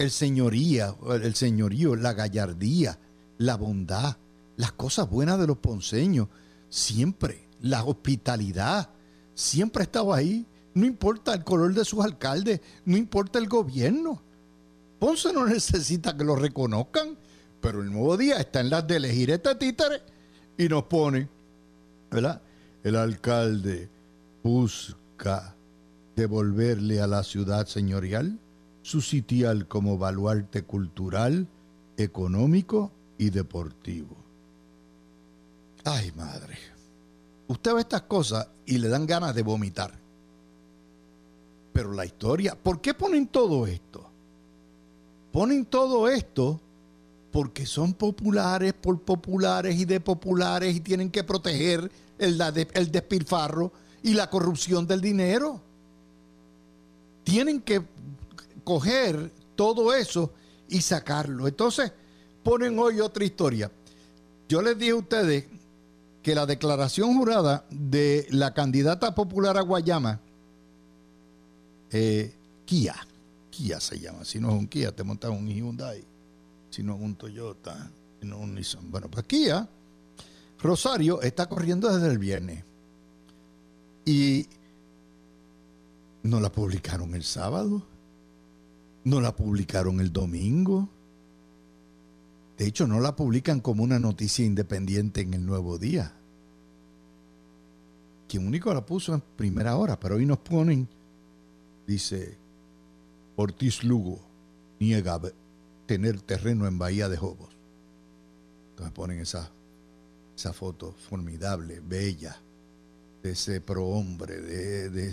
el 0.00 0.10
señoría, 0.10 0.94
el 1.22 1.34
señorío, 1.34 1.94
la 1.94 2.14
gallardía, 2.14 2.98
la 3.36 3.56
bondad, 3.58 4.16
las 4.56 4.72
cosas 4.72 5.10
buenas 5.10 5.38
de 5.38 5.46
los 5.46 5.58
ponceños, 5.58 6.28
siempre, 6.70 7.46
la 7.60 7.84
hospitalidad, 7.84 8.88
siempre 9.34 9.82
ha 9.82 9.84
estado 9.84 10.14
ahí. 10.14 10.46
No 10.72 10.86
importa 10.86 11.34
el 11.34 11.44
color 11.44 11.74
de 11.74 11.84
sus 11.84 12.02
alcaldes, 12.02 12.62
no 12.86 12.96
importa 12.96 13.38
el 13.38 13.46
gobierno. 13.46 14.22
Ponce 14.98 15.34
no 15.34 15.46
necesita 15.46 16.16
que 16.16 16.24
lo 16.24 16.34
reconozcan, 16.34 17.18
pero 17.60 17.82
el 17.82 17.92
nuevo 17.92 18.16
día 18.16 18.38
está 18.38 18.60
en 18.60 18.70
las 18.70 18.86
de 18.86 18.96
elegir 18.96 19.30
este 19.30 19.54
títere 19.56 20.00
y 20.56 20.66
nos 20.66 20.84
pone, 20.84 21.28
¿verdad? 22.10 22.40
El 22.82 22.96
alcalde 22.96 23.90
busca 24.42 25.54
devolverle 26.16 27.02
a 27.02 27.06
la 27.06 27.22
ciudad 27.22 27.66
señorial 27.66 28.38
su 28.90 29.00
sitial 29.00 29.68
como 29.68 29.98
baluarte 29.98 30.64
cultural, 30.64 31.46
económico 31.96 32.90
y 33.18 33.30
deportivo. 33.30 34.16
Ay, 35.84 36.10
madre. 36.16 36.58
Usted 37.46 37.72
ve 37.72 37.82
estas 37.82 38.02
cosas 38.02 38.48
y 38.66 38.78
le 38.78 38.88
dan 38.88 39.06
ganas 39.06 39.32
de 39.32 39.44
vomitar. 39.44 39.92
Pero 41.72 41.92
la 41.92 42.04
historia, 42.04 42.56
¿por 42.60 42.80
qué 42.80 42.92
ponen 42.92 43.28
todo 43.28 43.68
esto? 43.68 44.10
Ponen 45.30 45.66
todo 45.66 46.08
esto 46.08 46.60
porque 47.30 47.66
son 47.66 47.94
populares 47.94 48.72
por 48.72 49.00
populares 49.02 49.76
y 49.76 49.84
de 49.84 50.00
populares 50.00 50.74
y 50.74 50.80
tienen 50.80 51.10
que 51.10 51.22
proteger 51.22 51.88
el, 52.18 52.40
el 52.74 52.90
despilfarro 52.90 53.70
y 54.02 54.14
la 54.14 54.28
corrupción 54.28 54.84
del 54.84 55.00
dinero. 55.00 55.60
Tienen 57.22 57.60
que 57.60 57.84
coger 58.70 59.32
todo 59.56 59.92
eso 59.92 60.32
y 60.68 60.80
sacarlo. 60.80 61.48
Entonces, 61.48 61.90
ponen 62.44 62.78
hoy 62.78 63.00
otra 63.00 63.24
historia. 63.24 63.68
Yo 64.48 64.62
les 64.62 64.78
dije 64.78 64.92
a 64.92 64.96
ustedes 64.96 65.46
que 66.22 66.36
la 66.36 66.46
declaración 66.46 67.16
jurada 67.16 67.64
de 67.68 68.28
la 68.30 68.54
candidata 68.54 69.12
popular 69.12 69.58
a 69.58 69.62
Guayama, 69.62 70.20
eh, 71.90 72.32
Kia, 72.64 72.94
Kia 73.50 73.80
se 73.80 73.98
llama, 73.98 74.24
si 74.24 74.38
no 74.38 74.50
es 74.50 74.54
un 74.54 74.68
Kia, 74.68 74.94
te 74.94 75.02
montas 75.02 75.32
un 75.32 75.48
Hyundai, 75.48 76.04
si 76.70 76.84
no 76.84 76.94
es 76.94 77.00
un 77.02 77.16
Toyota, 77.16 77.90
si 78.20 78.28
no 78.28 78.36
es 78.36 78.42
un 78.44 78.54
Nissan. 78.54 78.88
Bueno, 78.88 79.10
pues 79.10 79.26
Kia, 79.26 79.68
Rosario 80.60 81.20
está 81.22 81.48
corriendo 81.48 81.92
desde 81.92 82.06
el 82.06 82.18
viernes. 82.18 82.62
Y 84.04 84.46
no 86.22 86.38
la 86.38 86.52
publicaron 86.52 87.16
el 87.16 87.24
sábado. 87.24 87.89
No 89.04 89.20
la 89.20 89.34
publicaron 89.34 90.00
el 90.00 90.12
domingo. 90.12 90.88
De 92.58 92.66
hecho, 92.66 92.86
no 92.86 93.00
la 93.00 93.16
publican 93.16 93.60
como 93.60 93.82
una 93.82 93.98
noticia 93.98 94.44
independiente 94.44 95.22
en 95.22 95.34
el 95.34 95.46
nuevo 95.46 95.78
día. 95.78 96.14
Quien 98.28 98.46
único 98.46 98.72
la 98.74 98.84
puso 98.84 99.14
en 99.14 99.22
primera 99.36 99.76
hora, 99.76 99.98
pero 99.98 100.16
hoy 100.16 100.26
nos 100.26 100.38
ponen, 100.38 100.86
dice, 101.86 102.36
Ortiz 103.36 103.82
Lugo 103.82 104.20
niega 104.78 105.20
tener 105.86 106.20
terreno 106.20 106.66
en 106.66 106.78
Bahía 106.78 107.08
de 107.08 107.16
Jobos. 107.16 107.56
Entonces 108.70 108.92
ponen 108.92 109.20
esa, 109.20 109.50
esa 110.36 110.52
foto 110.52 110.92
formidable, 110.92 111.80
bella, 111.80 112.36
de 113.22 113.32
ese 113.32 113.60
prohombre, 113.60 114.40
de, 114.40 114.90
de, 114.90 115.12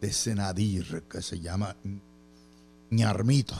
de 0.00 0.08
ese 0.08 0.34
nadir 0.34 1.02
que 1.10 1.20
se 1.20 1.40
llama 1.40 1.76
ñarmito. 2.90 3.54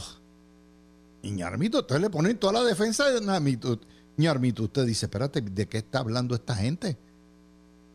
Ñarmito, 1.23 1.81
entonces 1.81 2.01
le 2.03 2.11
ponen 2.11 2.39
toda 2.39 2.55
la 2.55 2.65
defensa 2.65 3.11
de 3.11 3.21
Ñarmito. 3.21 3.79
Ñarmito, 4.17 4.65
usted 4.65 4.87
dice, 4.87 5.07
espérate, 5.07 5.41
¿de 5.41 5.69
qué 5.69 5.79
está 5.79 6.01
hablando 6.01 6.35
esta 6.35 6.55
gente? 6.55 6.97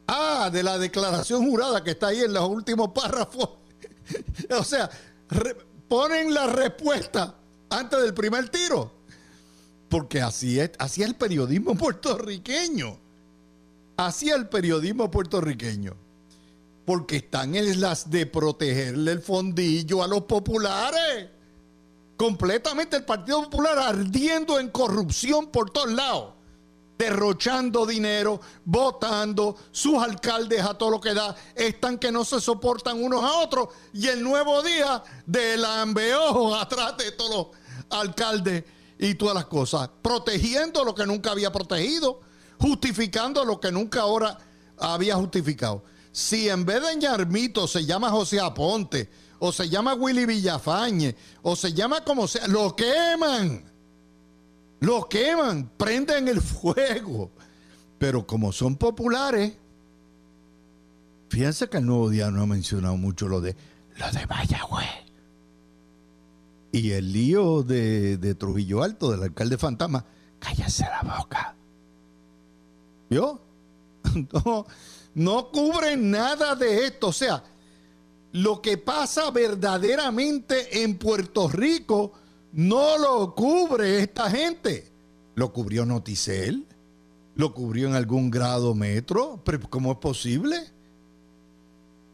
Ah, 0.08 0.50
de 0.52 0.64
la 0.64 0.78
declaración 0.78 1.50
jurada 1.50 1.84
que 1.84 1.92
está 1.92 2.08
ahí 2.08 2.22
en 2.22 2.34
los 2.34 2.48
últimos 2.48 2.90
párrafos. 2.90 3.50
o 4.60 4.64
sea, 4.64 4.90
ponen 5.88 6.34
la 6.34 6.48
respuesta 6.48 7.36
antes 7.70 8.02
del 8.02 8.14
primer 8.14 8.50
tiro. 8.50 8.92
Porque 9.90 10.22
así 10.22 10.60
es, 10.60 10.72
así 10.78 11.02
es 11.02 11.10
el 11.10 11.16
periodismo 11.16 11.76
puertorriqueño. 11.78 12.98
Así 13.98 14.30
es 14.30 14.36
el 14.36 14.48
periodismo 14.48 15.10
puertorriqueño. 15.10 15.96
Porque 16.86 17.18
están 17.18 17.56
en 17.56 17.82
las 17.82 18.10
de 18.10 18.26
protegerle 18.26 19.12
el 19.12 19.22
fondillo 19.22 20.04
a 20.04 20.08
los 20.08 20.24
populares. 20.24 21.30
Completamente 22.16 22.96
el 22.96 23.06
Partido 23.06 23.44
Popular 23.44 23.78
ardiendo 23.80 24.60
en 24.60 24.70
corrupción 24.70 25.48
por 25.48 25.72
todos 25.72 25.92
lados 25.92 26.36
derrochando 26.98 27.86
dinero, 27.86 28.40
votando, 28.64 29.56
sus 29.72 30.02
alcaldes 30.02 30.62
a 30.62 30.74
todo 30.76 30.92
lo 30.92 31.02
que 31.02 31.14
da, 31.14 31.36
están 31.56 31.98
que 31.98 32.12
no 32.12 32.24
se 32.24 32.40
soportan 32.40 33.04
unos 33.04 33.24
a 33.24 33.38
otros 33.40 33.70
y 33.94 34.08
el 34.08 34.24
nuevo 34.24 34.62
día 34.62 35.04
del 35.26 35.66
ambeojo 35.66 36.56
atrás 36.60 36.98
de 36.98 37.12
todos 37.12 37.32
los 37.32 37.48
alcaldes 37.90 38.64
y 38.98 39.16
todas 39.16 39.36
las 39.36 39.46
cosas, 39.46 39.90
protegiendo 40.02 40.86
lo 40.86 40.96
que 40.96 41.06
nunca 41.06 41.32
había 41.32 41.52
protegido, 41.52 42.22
justificando 42.60 43.44
lo 43.44 43.60
que 43.60 43.72
nunca 43.72 44.02
ahora 44.02 44.38
había 44.78 45.16
justificado. 45.16 45.84
Si 46.16 46.48
en 46.48 46.64
vez 46.64 46.82
de 46.82 46.96
Ñarmito 46.96 47.68
se 47.68 47.86
llama 47.86 48.10
José 48.10 48.40
Aponte, 48.40 49.10
o 49.40 49.52
se 49.52 49.68
llama 49.68 49.96
Willy 49.96 50.26
Villafañe, 50.26 51.14
o 51.42 51.58
se 51.58 51.74
llama 51.74 52.06
como 52.06 52.26
sea, 52.26 52.48
lo 52.48 52.74
queman 52.74 53.76
lo 54.86 55.10
queman, 55.10 55.72
prenden 55.78 56.28
el 56.28 56.42
fuego. 56.42 57.32
Pero 57.98 58.28
como 58.28 58.52
son 58.52 58.76
populares, 58.76 59.54
fíjense 61.30 61.68
que 61.70 61.78
el 61.78 61.86
nuevo 61.86 62.10
día 62.10 62.30
no 62.30 62.42
ha 62.42 62.46
mencionado 62.46 62.96
mucho 62.98 63.28
lo 63.28 63.42
de 63.42 63.56
lo 63.98 64.12
de 64.12 64.28
Mayagüez. 64.28 65.06
Y 66.72 66.92
el 66.92 67.14
lío 67.14 67.64
de, 67.64 68.36
Trujillo 68.38 68.84
Alto, 68.84 69.12
del 69.12 69.24
alcalde 69.24 69.58
fantasma, 69.58 70.06
cállese 70.40 70.84
la 70.84 71.18
boca. 71.18 71.56
¿Yo? 73.10 73.42
No, 74.32 74.66
no 75.16 75.50
cubren 75.50 76.12
nada 76.12 76.56
de 76.56 76.86
esto. 76.86 77.08
O 77.08 77.14
sea, 77.14 77.44
lo 78.34 78.62
que 78.62 78.78
pasa 78.78 79.32
verdaderamente 79.32 80.84
en 80.84 80.98
Puerto 80.98 81.48
Rico 81.48 82.12
no 82.54 82.98
lo 82.98 83.34
cubre 83.34 84.02
esta 84.02 84.30
gente. 84.30 84.92
Lo 85.36 85.52
cubrió 85.52 85.86
Noticel, 85.86 86.66
lo 87.36 87.54
cubrió 87.54 87.88
en 87.88 87.96
algún 87.96 88.30
grado 88.30 88.76
metro, 88.76 89.42
pero 89.44 89.70
¿cómo 89.70 89.94
es 89.94 89.98
posible? 89.98 90.58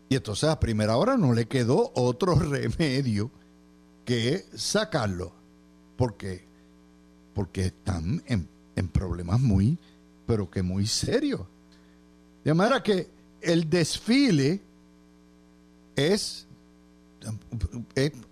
Y 0.10 0.16
entonces 0.16 0.50
a 0.50 0.60
primera 0.60 0.98
hora 0.98 1.18
no 1.18 1.34
le 1.34 1.48
quedó 1.48 1.92
otro 1.96 2.36
remedio 2.40 3.32
que 4.06 4.46
sacarlo. 4.56 5.34
¿Por 5.96 6.18
qué? 6.18 6.46
Porque 7.34 7.66
están 7.66 8.24
en, 8.26 8.48
en 8.76 8.88
problemas 8.88 9.40
muy, 9.40 9.78
pero 10.26 10.50
que 10.50 10.64
muy 10.64 10.86
serios. 10.86 11.42
De 12.44 12.54
manera 12.54 12.82
que 12.82 13.10
el 13.42 13.70
desfile 13.70 14.62
es 15.96 16.48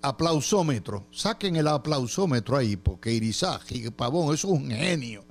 aplausómetro. 0.02 1.06
Saquen 1.12 1.56
el 1.56 1.68
aplausómetro 1.68 2.58
ahí, 2.58 2.76
porque 2.76 3.14
Irizaje, 3.14 3.92
Pavón, 3.92 4.34
es 4.34 4.44
un 4.44 4.70
genio. 4.70 5.24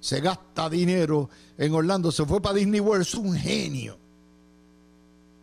Se 0.00 0.20
gasta 0.20 0.68
dinero 0.68 1.28
en 1.58 1.72
Orlando, 1.72 2.12
se 2.12 2.24
fue 2.24 2.40
para 2.40 2.56
Disney 2.56 2.80
World, 2.80 3.02
es 3.02 3.14
un 3.14 3.34
genio. 3.34 3.98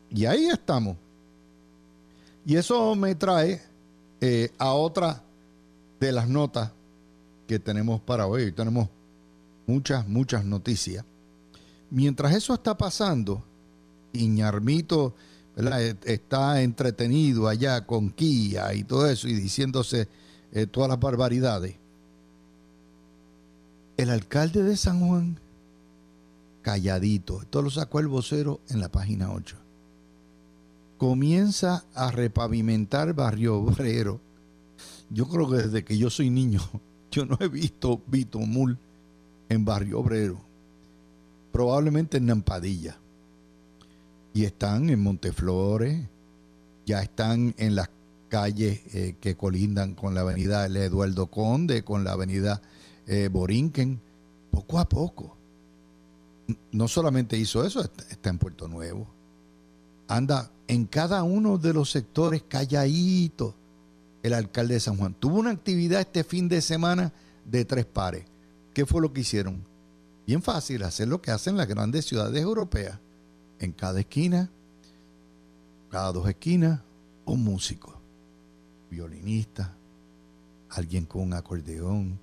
Y 0.09 0.25
ahí 0.25 0.45
estamos. 0.45 0.97
Y 2.45 2.55
eso 2.55 2.95
me 2.95 3.15
trae 3.15 3.61
eh, 4.21 4.51
a 4.57 4.73
otra 4.73 5.23
de 5.99 6.11
las 6.11 6.27
notas 6.27 6.71
que 7.47 7.59
tenemos 7.59 8.01
para 8.01 8.27
hoy. 8.27 8.51
Tenemos 8.51 8.89
muchas, 9.65 10.07
muchas 10.07 10.45
noticias. 10.45 11.05
Mientras 11.93 12.33
eso 12.35 12.55
está 12.55 12.75
pasando, 12.75 13.43
Iñarmito 14.13 15.13
e, 15.55 15.95
está 16.05 16.63
entretenido 16.63 17.47
allá 17.47 17.85
con 17.85 18.09
Kia 18.09 18.73
y 18.73 18.83
todo 18.83 19.07
eso 19.07 19.27
y 19.27 19.33
diciéndose 19.35 20.07
eh, 20.53 20.65
todas 20.65 20.89
las 20.89 20.99
barbaridades. 20.99 21.75
El 23.95 24.09
alcalde 24.09 24.63
de 24.63 24.75
San 24.75 25.07
Juan, 25.07 25.39
calladito, 26.63 27.43
esto 27.43 27.61
lo 27.61 27.69
sacó 27.69 27.99
el 27.99 28.07
vocero 28.07 28.59
en 28.69 28.79
la 28.79 28.89
página 28.89 29.31
8, 29.31 29.55
comienza 30.97 31.85
a 31.93 32.09
repavimentar 32.09 33.13
Barrio 33.13 33.57
Obrero. 33.57 34.19
Yo 35.11 35.27
creo 35.27 35.47
que 35.47 35.57
desde 35.57 35.83
que 35.85 35.95
yo 35.99 36.09
soy 36.09 36.31
niño, 36.31 36.59
yo 37.11 37.27
no 37.27 37.37
he 37.39 37.47
visto 37.47 38.01
Bitomul 38.07 38.79
en 39.47 39.63
Barrio 39.63 39.99
Obrero. 39.99 40.52
Probablemente 41.53 42.17
en 42.17 42.25
Nampadilla 42.25 42.97
y 44.33 44.43
están 44.45 44.89
en 44.89 44.99
Monteflores, 44.99 45.99
ya 46.83 47.03
están 47.03 47.53
en 47.59 47.75
las 47.75 47.89
calles 48.27 48.81
eh, 48.95 49.15
que 49.21 49.37
colindan 49.37 49.93
con 49.93 50.15
la 50.15 50.21
avenida 50.21 50.65
Eduardo 50.65 51.27
Conde, 51.27 51.83
con 51.83 52.03
la 52.03 52.13
avenida 52.13 52.59
eh, 53.05 53.29
Borinquen, 53.31 54.01
poco 54.49 54.79
a 54.79 54.89
poco. 54.89 55.37
No 56.71 56.87
solamente 56.87 57.37
hizo 57.37 57.63
eso, 57.63 57.81
está 57.81 58.31
en 58.31 58.39
Puerto 58.39 58.67
Nuevo. 58.67 59.07
Anda 60.07 60.49
en 60.67 60.87
cada 60.87 61.21
uno 61.21 61.59
de 61.59 61.73
los 61.73 61.91
sectores 61.91 62.41
calladito 62.47 63.53
el 64.23 64.33
alcalde 64.33 64.73
de 64.73 64.79
San 64.79 64.97
Juan. 64.97 65.13
Tuvo 65.13 65.37
una 65.37 65.51
actividad 65.51 66.01
este 66.01 66.23
fin 66.23 66.49
de 66.49 66.61
semana 66.61 67.13
de 67.45 67.63
tres 67.63 67.85
pares. 67.85 68.25
¿Qué 68.73 68.87
fue 68.87 69.01
lo 69.01 69.13
que 69.13 69.21
hicieron? 69.21 69.72
Bien 70.25 70.41
fácil, 70.41 70.83
hacer 70.83 71.07
lo 71.09 71.21
que 71.21 71.31
hacen 71.31 71.57
las 71.57 71.67
grandes 71.67 72.05
ciudades 72.05 72.41
europeas. 72.41 72.97
En 73.59 73.73
cada 73.73 73.99
esquina, 73.99 74.49
cada 75.91 76.11
dos 76.13 76.27
esquinas, 76.29 76.79
un 77.25 77.43
músico, 77.43 77.93
violinista, 78.89 79.73
alguien 80.69 81.05
con 81.05 81.23
un 81.23 81.33
acordeón, 81.33 82.19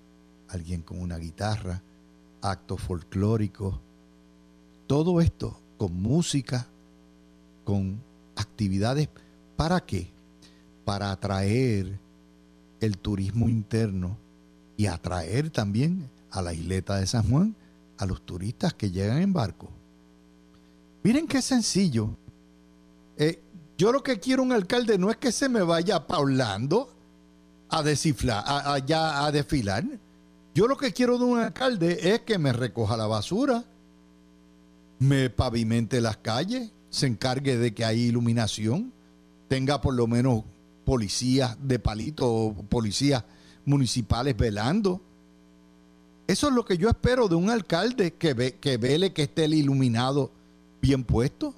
alguien 0.48 0.82
con 0.82 1.00
una 1.00 1.18
guitarra, 1.18 1.82
actos 2.40 2.80
folclóricos, 2.80 3.78
todo 4.86 5.20
esto 5.20 5.60
con 5.76 6.00
música, 6.00 6.66
con 7.64 8.00
actividades, 8.34 9.08
¿para 9.56 9.80
qué? 9.80 10.08
Para 10.84 11.12
atraer 11.12 11.98
el 12.80 12.98
turismo 12.98 13.48
interno 13.48 14.16
y 14.76 14.86
atraer 14.86 15.50
también 15.50 16.08
a 16.30 16.40
la 16.40 16.54
isleta 16.54 16.96
de 16.96 17.06
San 17.06 17.28
Juan 17.28 17.54
a 18.00 18.06
los 18.06 18.24
turistas 18.24 18.72
que 18.72 18.90
llegan 18.90 19.20
en 19.20 19.32
barco. 19.32 19.70
Miren 21.02 21.26
qué 21.26 21.42
sencillo. 21.42 22.16
Eh, 23.18 23.42
yo 23.76 23.92
lo 23.92 24.02
que 24.02 24.18
quiero 24.18 24.42
un 24.42 24.52
alcalde 24.52 24.96
no 24.96 25.10
es 25.10 25.18
que 25.18 25.32
se 25.32 25.50
me 25.50 25.62
vaya 25.62 26.06
paulando 26.06 26.90
a 27.68 27.82
descifrar, 27.82 28.42
a, 28.46 28.74
a 29.26 29.32
desfilar. 29.32 29.84
Yo 30.54 30.66
lo 30.66 30.78
que 30.78 30.92
quiero 30.92 31.18
de 31.18 31.24
un 31.24 31.38
alcalde 31.38 32.14
es 32.14 32.20
que 32.20 32.38
me 32.38 32.54
recoja 32.54 32.96
la 32.96 33.06
basura, 33.06 33.64
me 34.98 35.28
pavimente 35.28 36.00
las 36.00 36.16
calles, 36.16 36.72
se 36.88 37.06
encargue 37.06 37.58
de 37.58 37.74
que 37.74 37.84
hay 37.84 38.00
iluminación, 38.00 38.92
tenga 39.48 39.82
por 39.82 39.94
lo 39.94 40.06
menos 40.06 40.44
policías 40.86 41.56
de 41.60 41.78
palito, 41.78 42.54
policías 42.70 43.24
municipales 43.66 44.36
velando. 44.36 45.02
Eso 46.30 46.46
es 46.46 46.54
lo 46.54 46.64
que 46.64 46.78
yo 46.78 46.88
espero 46.88 47.26
de 47.26 47.34
un 47.34 47.50
alcalde 47.50 48.12
que, 48.12 48.34
ve, 48.34 48.54
que 48.60 48.76
vele 48.76 49.12
que 49.12 49.24
esté 49.24 49.46
el 49.46 49.54
iluminado 49.54 50.30
bien 50.80 51.02
puesto. 51.02 51.52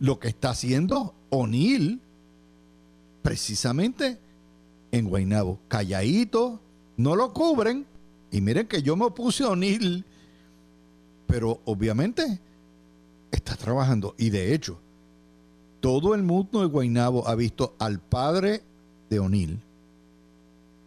Lo 0.00 0.18
que 0.18 0.28
está 0.28 0.50
haciendo 0.50 1.14
O'Neill, 1.30 1.98
precisamente 3.22 4.18
en 4.92 5.08
Guaynabo, 5.08 5.58
calladito, 5.66 6.60
no 6.98 7.16
lo 7.16 7.32
cubren. 7.32 7.86
Y 8.30 8.42
miren 8.42 8.66
que 8.66 8.82
yo 8.82 8.96
me 8.96 9.06
opuse 9.06 9.44
a 9.44 9.48
O'Neill, 9.48 10.04
pero 11.26 11.62
obviamente 11.64 12.38
está 13.30 13.56
trabajando. 13.56 14.14
Y 14.18 14.28
de 14.28 14.52
hecho, 14.52 14.78
todo 15.80 16.14
el 16.14 16.22
mundo 16.22 16.60
de 16.60 16.66
Guaynabo 16.66 17.26
ha 17.26 17.34
visto 17.34 17.76
al 17.78 17.98
padre 17.98 18.60
de 19.08 19.20
O'Neill, 19.20 19.58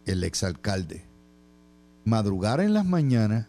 el 0.06 0.22
exalcalde, 0.22 1.09
madrugar 2.10 2.60
en 2.60 2.74
las 2.74 2.84
mañanas 2.84 3.46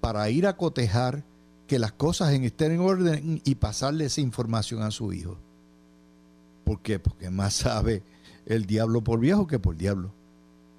para 0.00 0.28
ir 0.28 0.46
a 0.46 0.56
cotejar 0.56 1.24
que 1.66 1.78
las 1.78 1.92
cosas 1.92 2.32
estén 2.32 2.72
en 2.72 2.80
orden 2.80 3.40
y 3.44 3.54
pasarle 3.56 4.04
esa 4.04 4.20
información 4.20 4.82
a 4.82 4.90
su 4.90 5.12
hijo. 5.12 5.38
¿Por 6.64 6.80
qué? 6.82 6.98
Porque 6.98 7.30
más 7.30 7.54
sabe 7.54 8.02
el 8.44 8.66
diablo 8.66 9.02
por 9.02 9.18
viejo 9.18 9.46
que 9.46 9.58
por 9.58 9.76
diablo. 9.76 10.12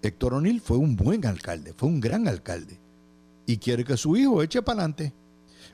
Héctor 0.03 0.35
O'Neill 0.35 0.61
fue 0.61 0.77
un 0.77 0.95
buen 0.95 1.25
alcalde, 1.25 1.73
fue 1.75 1.89
un 1.89 1.99
gran 1.99 2.27
alcalde. 2.27 2.79
Y 3.47 3.57
quiere 3.57 3.83
que 3.83 3.97
su 3.97 4.15
hijo 4.15 4.43
eche 4.43 4.61
para 4.61 4.81
adelante. 4.81 5.11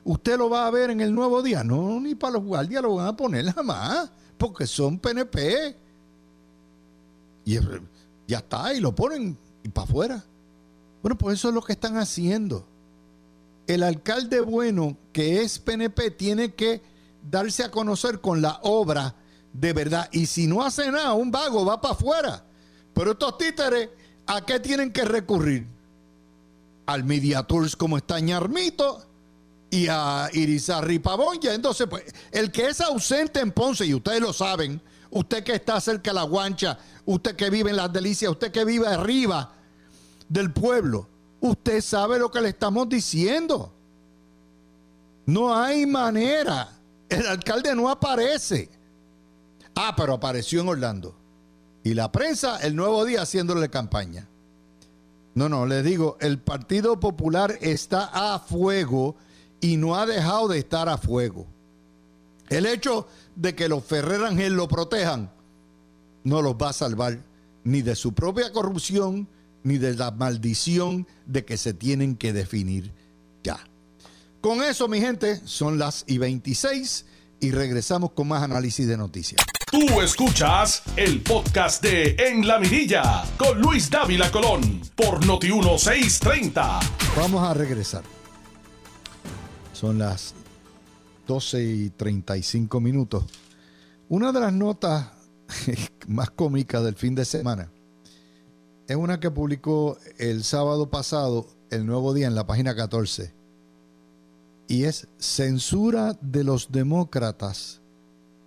Usted 0.04 0.38
lo 0.38 0.48
va 0.48 0.66
a 0.66 0.70
ver 0.70 0.90
en 0.90 1.02
el 1.02 1.14
nuevo 1.14 1.42
día. 1.42 1.62
No, 1.62 2.00
ni 2.00 2.14
para 2.14 2.34
los 2.34 2.44
guardias 2.44 2.82
lo 2.82 2.94
van 2.94 3.08
a 3.08 3.16
poner 3.16 3.44
jamás, 3.52 4.10
porque 4.38 4.66
son 4.66 4.98
PNP. 4.98 5.76
Y 7.44 7.58
ya 8.26 8.38
está, 8.38 8.72
y 8.72 8.80
lo 8.80 8.94
ponen 8.94 9.36
para 9.72 9.84
afuera. 9.84 10.24
Bueno, 11.06 11.18
pues 11.18 11.38
eso 11.38 11.50
es 11.50 11.54
lo 11.54 11.62
que 11.62 11.74
están 11.74 11.98
haciendo. 11.98 12.66
El 13.68 13.84
alcalde 13.84 14.40
bueno 14.40 14.98
que 15.12 15.40
es 15.40 15.60
PNP 15.60 16.10
tiene 16.10 16.54
que 16.54 16.82
darse 17.30 17.62
a 17.62 17.70
conocer 17.70 18.20
con 18.20 18.42
la 18.42 18.58
obra 18.64 19.14
de 19.52 19.72
verdad. 19.72 20.08
Y 20.10 20.26
si 20.26 20.48
no 20.48 20.64
hace 20.64 20.90
nada, 20.90 21.12
un 21.12 21.30
vago 21.30 21.64
va 21.64 21.80
para 21.80 21.94
afuera. 21.94 22.44
Pero 22.92 23.12
estos 23.12 23.38
títeres, 23.38 23.90
¿a 24.26 24.44
qué 24.44 24.58
tienen 24.58 24.92
que 24.92 25.04
recurrir? 25.04 25.68
Al 26.86 27.04
Media 27.04 27.44
Tours 27.44 27.76
como 27.76 27.98
está 27.98 28.18
Ñarmito 28.18 29.06
y 29.70 29.86
a 29.86 30.28
Irizarri 30.32 30.98
Pavón. 30.98 31.38
Ya 31.40 31.54
entonces, 31.54 31.86
pues, 31.88 32.02
el 32.32 32.50
que 32.50 32.66
es 32.66 32.80
ausente 32.80 33.38
en 33.38 33.52
Ponce, 33.52 33.86
y 33.86 33.94
ustedes 33.94 34.20
lo 34.20 34.32
saben, 34.32 34.82
usted 35.10 35.44
que 35.44 35.54
está 35.54 35.80
cerca 35.80 36.10
de 36.10 36.14
la 36.14 36.24
guancha, 36.24 36.76
usted 37.04 37.36
que 37.36 37.48
vive 37.48 37.70
en 37.70 37.76
las 37.76 37.92
delicias, 37.92 38.28
usted 38.28 38.50
que 38.50 38.64
vive 38.64 38.88
arriba 38.88 39.55
del 40.28 40.52
pueblo, 40.52 41.08
usted 41.40 41.80
sabe 41.80 42.18
lo 42.18 42.30
que 42.30 42.40
le 42.40 42.48
estamos 42.48 42.88
diciendo. 42.88 43.72
No 45.26 45.54
hay 45.54 45.86
manera. 45.86 46.72
El 47.08 47.26
alcalde 47.26 47.74
no 47.74 47.88
aparece. 47.88 48.68
Ah, 49.74 49.94
pero 49.96 50.14
apareció 50.14 50.60
en 50.60 50.68
Orlando. 50.68 51.14
Y 51.84 51.94
la 51.94 52.10
prensa 52.10 52.58
el 52.58 52.74
nuevo 52.74 53.04
día 53.04 53.22
haciéndole 53.22 53.68
campaña. 53.68 54.26
No, 55.34 55.48
no, 55.48 55.66
les 55.66 55.84
digo, 55.84 56.16
el 56.20 56.38
Partido 56.38 56.98
Popular 56.98 57.58
está 57.60 58.10
a 58.12 58.38
fuego 58.38 59.16
y 59.60 59.76
no 59.76 59.94
ha 59.94 60.06
dejado 60.06 60.48
de 60.48 60.58
estar 60.58 60.88
a 60.88 60.96
fuego. 60.96 61.46
El 62.48 62.66
hecho 62.66 63.06
de 63.34 63.54
que 63.54 63.68
los 63.68 63.84
Ferrer 63.84 64.24
Ángel 64.24 64.54
lo 64.54 64.66
protejan 64.66 65.30
no 66.24 66.42
los 66.42 66.54
va 66.54 66.70
a 66.70 66.72
salvar 66.72 67.18
ni 67.62 67.82
de 67.82 67.94
su 67.94 68.12
propia 68.12 68.52
corrupción 68.52 69.28
ni 69.66 69.78
de 69.78 69.96
la 69.96 70.12
maldición 70.12 71.08
de 71.26 71.44
que 71.44 71.56
se 71.56 71.74
tienen 71.74 72.14
que 72.14 72.32
definir 72.32 72.92
ya. 73.42 73.58
Con 74.40 74.62
eso, 74.62 74.86
mi 74.86 75.00
gente, 75.00 75.40
son 75.44 75.76
las 75.76 76.04
y 76.06 76.18
26 76.18 77.04
y 77.40 77.50
regresamos 77.50 78.12
con 78.12 78.28
más 78.28 78.44
análisis 78.44 78.86
de 78.86 78.96
noticias. 78.96 79.44
Tú 79.68 80.00
escuchas 80.00 80.84
el 80.94 81.20
podcast 81.20 81.82
de 81.82 82.14
En 82.16 82.46
la 82.46 82.60
Mirilla 82.60 83.24
con 83.36 83.60
Luis 83.60 83.90
Dávila 83.90 84.30
Colón 84.30 84.82
por 84.94 85.24
Noti1630. 85.24 86.80
Vamos 87.16 87.42
a 87.42 87.52
regresar. 87.52 88.04
Son 89.72 89.98
las 89.98 90.32
12 91.26 91.64
y 91.64 91.90
35 91.90 92.80
minutos. 92.80 93.24
Una 94.08 94.30
de 94.30 94.38
las 94.38 94.52
notas 94.52 95.08
más 96.06 96.30
cómicas 96.30 96.84
del 96.84 96.94
fin 96.94 97.16
de 97.16 97.24
semana 97.24 97.68
es 98.88 98.96
una 98.96 99.20
que 99.20 99.30
publicó 99.30 99.98
el 100.18 100.44
sábado 100.44 100.90
pasado, 100.90 101.46
el 101.70 101.86
nuevo 101.86 102.14
día, 102.14 102.26
en 102.26 102.34
la 102.34 102.46
página 102.46 102.74
14 102.74 103.36
y 104.68 104.84
es 104.84 105.08
censura 105.18 106.16
de 106.20 106.44
los 106.44 106.72
demócratas 106.72 107.80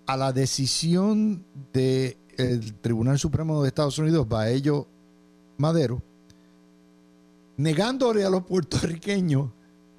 a 0.06 0.18
la 0.18 0.34
decisión 0.34 1.46
del 1.72 2.74
Tribunal 2.82 3.20
Supremo 3.20 3.62
de 3.62 3.70
Estados 3.70 4.00
Unidos, 4.00 4.28
Baello 4.28 4.88
Madero, 5.58 6.02
negándole 7.58 8.24
a 8.26 8.30
los 8.30 8.44
puertorriqueños 8.44 9.52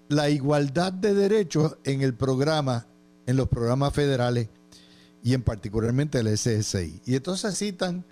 la 0.08 0.28
igualdad 0.30 0.92
de 0.92 1.14
derechos 1.14 1.76
en 1.84 2.02
el 2.02 2.14
programa, 2.14 2.86
en 3.26 3.36
los 3.36 3.48
programas 3.48 3.92
federales 3.92 4.48
y 5.22 5.34
en 5.34 5.42
particularmente 5.42 6.18
el 6.18 6.36
SSI. 6.36 7.02
Y 7.06 7.14
entonces 7.14 7.56
citan 7.56 8.04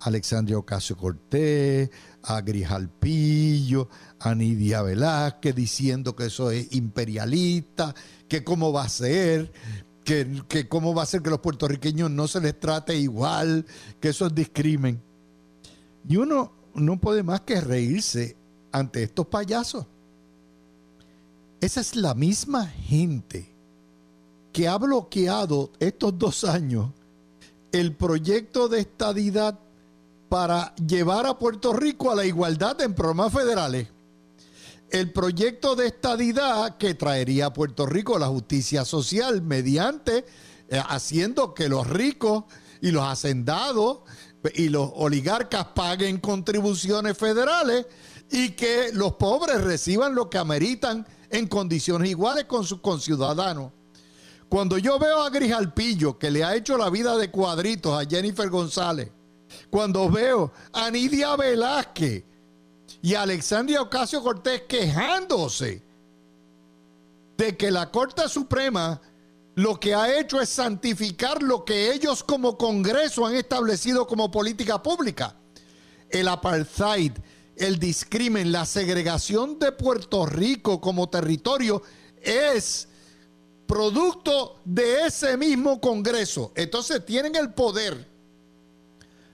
Alexandria 0.00 0.58
Ocasio 0.58 0.96
Cortés, 0.96 1.90
a 2.22 2.40
Grijalpillo, 2.40 3.88
a 4.20 4.34
Nidia 4.34 4.82
Velázquez, 4.82 5.54
diciendo 5.54 6.14
que 6.14 6.26
eso 6.26 6.50
es 6.50 6.72
imperialista, 6.72 7.94
que 8.28 8.44
cómo 8.44 8.72
va 8.72 8.84
a 8.84 8.88
ser, 8.88 9.52
que, 10.04 10.42
que, 10.48 10.68
cómo 10.68 10.94
va 10.94 11.02
a 11.02 11.06
ser 11.06 11.22
que 11.22 11.30
los 11.30 11.40
puertorriqueños 11.40 12.10
no 12.10 12.28
se 12.28 12.40
les 12.40 12.58
trate 12.58 12.96
igual, 12.96 13.66
que 14.00 14.10
eso 14.10 14.26
es 14.26 14.34
discrimen. 14.34 15.02
Y 16.08 16.16
uno 16.16 16.52
no 16.74 17.00
puede 17.00 17.22
más 17.22 17.42
que 17.42 17.60
reírse 17.60 18.36
ante 18.72 19.02
estos 19.02 19.26
payasos. 19.26 19.86
Esa 21.60 21.80
es 21.80 21.96
la 21.96 22.14
misma 22.14 22.66
gente 22.66 23.52
que 24.52 24.68
ha 24.68 24.78
bloqueado 24.78 25.72
estos 25.80 26.16
dos 26.18 26.44
años 26.44 26.90
el 27.72 27.94
proyecto 27.94 28.68
de 28.68 28.80
estadidad 28.80 29.58
para 30.28 30.74
llevar 30.76 31.26
a 31.26 31.38
Puerto 31.38 31.72
Rico 31.72 32.10
a 32.10 32.14
la 32.14 32.24
igualdad 32.24 32.80
en 32.80 32.94
programas 32.94 33.32
federales. 33.32 33.88
El 34.90 35.12
proyecto 35.12 35.76
de 35.76 35.86
estadidad 35.86 36.78
que 36.78 36.94
traería 36.94 37.46
a 37.46 37.52
Puerto 37.52 37.86
Rico 37.86 38.18
la 38.18 38.28
justicia 38.28 38.84
social 38.84 39.42
mediante 39.42 40.24
eh, 40.68 40.82
haciendo 40.88 41.54
que 41.54 41.68
los 41.68 41.86
ricos 41.86 42.44
y 42.80 42.90
los 42.90 43.04
hacendados 43.04 44.00
y 44.54 44.68
los 44.68 44.90
oligarcas 44.94 45.66
paguen 45.74 46.18
contribuciones 46.18 47.16
federales 47.18 47.86
y 48.30 48.50
que 48.50 48.90
los 48.92 49.14
pobres 49.14 49.62
reciban 49.62 50.14
lo 50.14 50.30
que 50.30 50.38
ameritan 50.38 51.06
en 51.30 51.48
condiciones 51.48 52.10
iguales 52.10 52.44
con 52.44 52.64
sus 52.64 52.80
conciudadanos. 52.80 53.72
Cuando 54.48 54.78
yo 54.78 54.98
veo 54.98 55.20
a 55.20 55.30
Grijalpillo 55.30 56.18
que 56.18 56.30
le 56.30 56.44
ha 56.44 56.54
hecho 56.54 56.78
la 56.78 56.88
vida 56.88 57.16
de 57.16 57.30
cuadritos 57.30 58.00
a 58.00 58.08
Jennifer 58.08 58.48
González, 58.48 59.10
cuando 59.70 60.08
veo 60.10 60.52
a 60.72 60.90
Nidia 60.90 61.36
Velázquez 61.36 62.24
y 63.02 63.14
a 63.14 63.22
Alexandria 63.22 63.82
Ocasio 63.82 64.22
Cortés 64.22 64.62
quejándose 64.68 65.82
de 67.36 67.56
que 67.56 67.70
la 67.70 67.90
Corte 67.90 68.28
Suprema 68.28 69.00
lo 69.54 69.80
que 69.80 69.94
ha 69.94 70.18
hecho 70.18 70.40
es 70.40 70.48
santificar 70.48 71.42
lo 71.42 71.64
que 71.64 71.92
ellos 71.92 72.22
como 72.22 72.56
Congreso 72.56 73.26
han 73.26 73.34
establecido 73.34 74.06
como 74.06 74.30
política 74.30 74.82
pública. 74.82 75.34
El 76.10 76.28
apartheid, 76.28 77.12
el 77.56 77.78
discrimen, 77.78 78.52
la 78.52 78.64
segregación 78.64 79.58
de 79.58 79.72
Puerto 79.72 80.26
Rico 80.26 80.80
como 80.80 81.08
territorio 81.08 81.82
es 82.22 82.88
producto 83.66 84.60
de 84.64 85.06
ese 85.06 85.36
mismo 85.36 85.80
Congreso. 85.80 86.52
Entonces 86.54 87.04
tienen 87.04 87.36
el 87.36 87.52
poder 87.52 88.07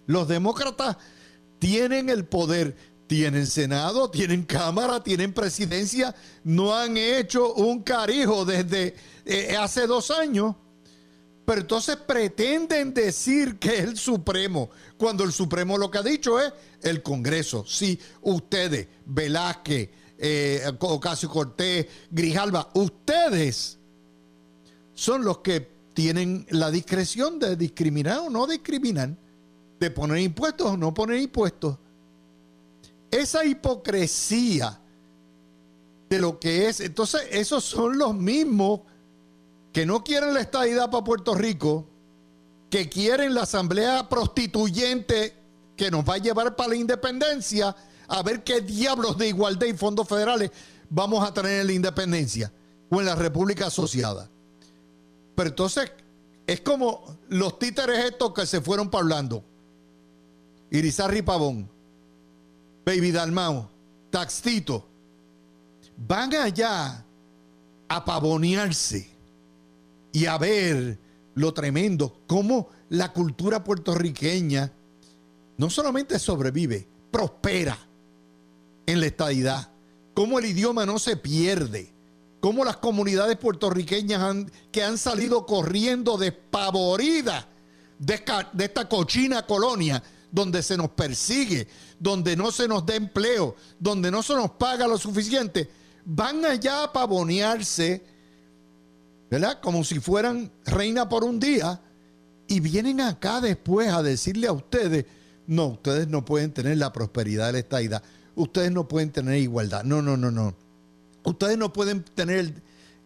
los 0.06 0.28
demócratas 0.28 0.96
tienen 1.58 2.10
el 2.10 2.26
poder, 2.26 2.76
tienen 3.06 3.46
Senado, 3.46 4.10
tienen 4.10 4.44
Cámara, 4.44 5.02
tienen 5.02 5.32
presidencia, 5.32 6.14
no 6.42 6.74
han 6.74 6.96
hecho 6.96 7.54
un 7.54 7.82
carijo 7.82 8.44
desde 8.44 8.94
eh, 9.24 9.56
hace 9.58 9.86
dos 9.86 10.10
años. 10.10 10.56
Pero 11.46 11.60
entonces 11.60 11.96
pretenden 11.96 12.94
decir 12.94 13.58
que 13.58 13.76
es 13.76 13.84
el 13.84 13.98
Supremo, 13.98 14.70
cuando 14.96 15.24
el 15.24 15.32
Supremo 15.32 15.76
lo 15.76 15.90
que 15.90 15.98
ha 15.98 16.02
dicho 16.02 16.40
es 16.40 16.52
el 16.82 17.02
Congreso. 17.02 17.64
Sí, 17.66 17.98
ustedes, 18.22 18.88
Velázquez, 19.04 19.90
eh, 20.16 20.72
Ocasio 20.78 21.28
Cortés, 21.28 21.86
Grijalba, 22.10 22.70
ustedes 22.74 23.78
son 24.94 25.24
los 25.24 25.38
que 25.38 25.68
tienen 25.92 26.46
la 26.50 26.70
discreción 26.70 27.38
de 27.38 27.56
discriminar 27.56 28.20
o 28.20 28.30
no 28.30 28.46
discriminar 28.46 29.16
de 29.84 29.90
poner 29.90 30.18
impuestos 30.18 30.72
o 30.72 30.76
no 30.76 30.92
poner 30.92 31.20
impuestos. 31.20 31.76
Esa 33.10 33.44
hipocresía 33.44 34.80
de 36.08 36.18
lo 36.18 36.38
que 36.40 36.68
es, 36.68 36.80
entonces 36.80 37.22
esos 37.30 37.64
son 37.64 37.98
los 37.98 38.14
mismos 38.14 38.80
que 39.72 39.86
no 39.86 40.02
quieren 40.02 40.34
la 40.34 40.40
estadidad 40.40 40.90
para 40.90 41.04
Puerto 41.04 41.34
Rico, 41.34 41.86
que 42.70 42.88
quieren 42.88 43.34
la 43.34 43.42
asamblea 43.42 44.08
prostituyente 44.08 45.34
que 45.76 45.90
nos 45.90 46.08
va 46.08 46.14
a 46.14 46.18
llevar 46.18 46.56
para 46.56 46.70
la 46.70 46.76
independencia, 46.76 47.74
a 48.08 48.22
ver 48.22 48.42
qué 48.44 48.60
diablos 48.60 49.18
de 49.18 49.28
igualdad 49.28 49.66
y 49.66 49.74
fondos 49.74 50.08
federales 50.08 50.50
vamos 50.90 51.26
a 51.26 51.32
tener 51.32 51.60
en 51.60 51.66
la 51.66 51.72
independencia 51.72 52.52
o 52.90 53.00
en 53.00 53.06
la 53.06 53.14
República 53.14 53.66
Asociada. 53.66 54.30
Pero 55.34 55.48
entonces 55.48 55.90
es 56.46 56.60
como 56.60 57.16
los 57.28 57.58
títeres 57.58 58.04
estos 58.04 58.32
que 58.32 58.46
se 58.46 58.60
fueron 58.60 58.90
parlando. 58.90 59.44
Irizarri 60.74 61.22
Pavón, 61.22 61.70
Baby 62.84 63.12
Dalmao, 63.12 63.70
Taxito, 64.10 64.84
van 65.96 66.34
allá 66.34 67.04
a 67.88 68.04
pavonearse 68.04 69.08
y 70.10 70.26
a 70.26 70.36
ver 70.36 70.98
lo 71.36 71.54
tremendo, 71.54 72.18
cómo 72.26 72.70
la 72.88 73.12
cultura 73.12 73.62
puertorriqueña 73.62 74.72
no 75.58 75.70
solamente 75.70 76.18
sobrevive, 76.18 76.88
prospera 77.12 77.78
en 78.86 78.98
la 78.98 79.06
estadidad, 79.06 79.70
cómo 80.12 80.40
el 80.40 80.46
idioma 80.46 80.84
no 80.84 80.98
se 80.98 81.16
pierde, 81.16 81.92
cómo 82.40 82.64
las 82.64 82.78
comunidades 82.78 83.36
puertorriqueñas 83.36 84.46
que 84.72 84.82
han 84.82 84.98
salido 84.98 85.46
corriendo 85.46 86.18
despavoridas 86.18 87.46
de, 88.00 88.20
de 88.52 88.64
esta 88.64 88.88
cochina 88.88 89.46
colonia 89.46 90.02
donde 90.34 90.64
se 90.64 90.76
nos 90.76 90.90
persigue, 90.90 91.68
donde 92.00 92.36
no 92.36 92.50
se 92.50 92.66
nos 92.66 92.84
da 92.84 92.96
empleo, 92.96 93.54
donde 93.78 94.10
no 94.10 94.20
se 94.20 94.34
nos 94.34 94.50
paga 94.50 94.88
lo 94.88 94.98
suficiente, 94.98 95.70
van 96.04 96.44
allá 96.44 96.82
a 96.82 96.92
pavonearse, 96.92 98.04
¿verdad? 99.30 99.60
Como 99.62 99.84
si 99.84 100.00
fueran 100.00 100.50
reina 100.64 101.08
por 101.08 101.22
un 101.22 101.38
día, 101.38 101.80
y 102.48 102.58
vienen 102.58 103.00
acá 103.00 103.40
después 103.40 103.92
a 103.92 104.02
decirle 104.02 104.48
a 104.48 104.52
ustedes, 104.52 105.06
no, 105.46 105.66
ustedes 105.66 106.08
no 106.08 106.24
pueden 106.24 106.50
tener 106.50 106.78
la 106.78 106.92
prosperidad 106.92 107.46
de 107.46 107.52
la 107.52 107.58
estadidad, 107.60 108.02
ustedes 108.34 108.72
no 108.72 108.88
pueden 108.88 109.12
tener 109.12 109.38
igualdad, 109.38 109.84
no, 109.84 110.02
no, 110.02 110.16
no, 110.16 110.32
no. 110.32 110.56
Ustedes 111.22 111.56
no 111.56 111.72
pueden 111.72 112.02
tener 112.02 112.54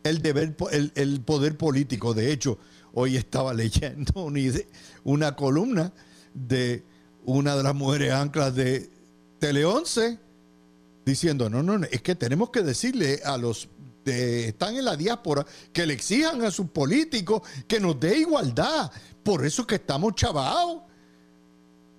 el, 0.03 0.23
deber, 0.23 0.57
el, 0.95 1.21
poder 1.21 1.59
político. 1.59 2.15
De 2.15 2.33
hecho, 2.33 2.59
hoy 2.95 3.19
estaba 3.19 3.53
leyendo 3.55 4.25
una, 4.25 4.41
una 5.05 5.37
columna 5.37 5.93
de 6.33 6.85
una 7.29 7.55
de 7.55 7.63
las 7.63 7.75
mujeres 7.75 8.11
anclas 8.13 8.55
de 8.55 8.89
Tele 9.39 9.63
11 9.63 10.19
diciendo, 11.05 11.51
no, 11.51 11.63
no, 11.63 11.85
es 11.91 12.01
que 12.01 12.15
tenemos 12.15 12.49
que 12.49 12.63
decirle 12.63 13.21
a 13.23 13.37
los 13.37 13.69
que 14.03 14.49
están 14.49 14.77
en 14.77 14.87
la 14.87 14.97
diáspora 14.97 15.45
que 15.71 15.85
le 15.85 15.93
exijan 15.93 16.43
a 16.43 16.51
sus 16.51 16.71
políticos 16.71 17.43
que 17.67 17.81
nos 17.81 18.01
dé 18.01 18.19
igualdad. 18.19 18.91
Por 19.23 19.45
eso 19.45 19.67
que 19.67 19.75
estamos 19.75 20.15
chavados. 20.15 20.83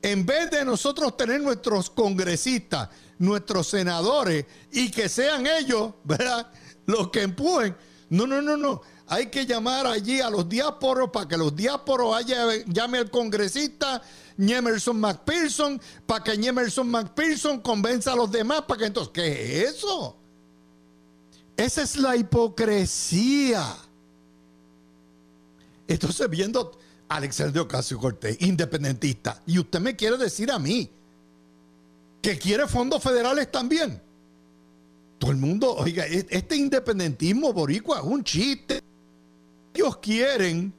En 0.01 0.25
vez 0.25 0.49
de 0.49 0.65
nosotros 0.65 1.15
tener 1.15 1.41
nuestros 1.41 1.91
congresistas, 1.91 2.89
nuestros 3.19 3.67
senadores 3.67 4.45
y 4.71 4.89
que 4.89 5.09
sean 5.09 5.45
ellos, 5.45 5.93
¿verdad? 6.05 6.51
Los 6.87 7.09
que 7.11 7.21
empujen. 7.21 7.75
No, 8.09 8.25
no, 8.25 8.41
no, 8.41 8.57
no. 8.57 8.81
Hay 9.11 9.27
que 9.27 9.45
llamar 9.45 9.87
allí 9.87 10.21
a 10.21 10.29
los 10.29 10.47
diásporos 10.47 11.09
para 11.09 11.27
que 11.27 11.35
los 11.35 11.55
diásporos 11.55 12.23
llame 12.25 12.63
llame 12.67 12.99
al 12.99 13.09
congresista 13.09 14.01
Emerson 14.37 14.99
McPherson 14.99 15.81
para 16.05 16.23
que 16.23 16.33
Emerson 16.33 16.89
McPherson 16.89 17.59
convenza 17.59 18.13
a 18.13 18.15
los 18.15 18.31
demás 18.31 18.61
para 18.67 18.79
que 18.79 18.85
entonces, 18.85 19.11
¿qué 19.11 19.63
es 19.63 19.75
eso? 19.75 20.15
Esa 21.57 21.81
es 21.81 21.97
la 21.97 22.15
hipocresía. 22.15 23.65
Entonces, 25.87 26.29
viendo 26.29 26.79
a 27.09 27.15
Alexander 27.17 27.63
Ocasio 27.63 27.97
Cortés, 27.97 28.37
independentista, 28.41 29.41
y 29.45 29.59
usted 29.59 29.79
me 29.79 29.95
quiere 29.95 30.17
decir 30.17 30.51
a 30.51 30.59
mí 30.59 30.89
que 32.21 32.37
quiere 32.37 32.67
fondos 32.67 33.03
federales 33.03 33.51
también. 33.51 34.01
Todo 35.17 35.31
el 35.31 35.37
mundo, 35.37 35.75
oiga, 35.75 36.05
e-, 36.07 36.27
este 36.29 36.55
independentismo 36.55 37.51
boricua 37.51 37.97
es 37.97 38.05
un 38.05 38.23
chiste. 38.23 38.81
Ellos 39.73 39.97
quieren 39.97 40.73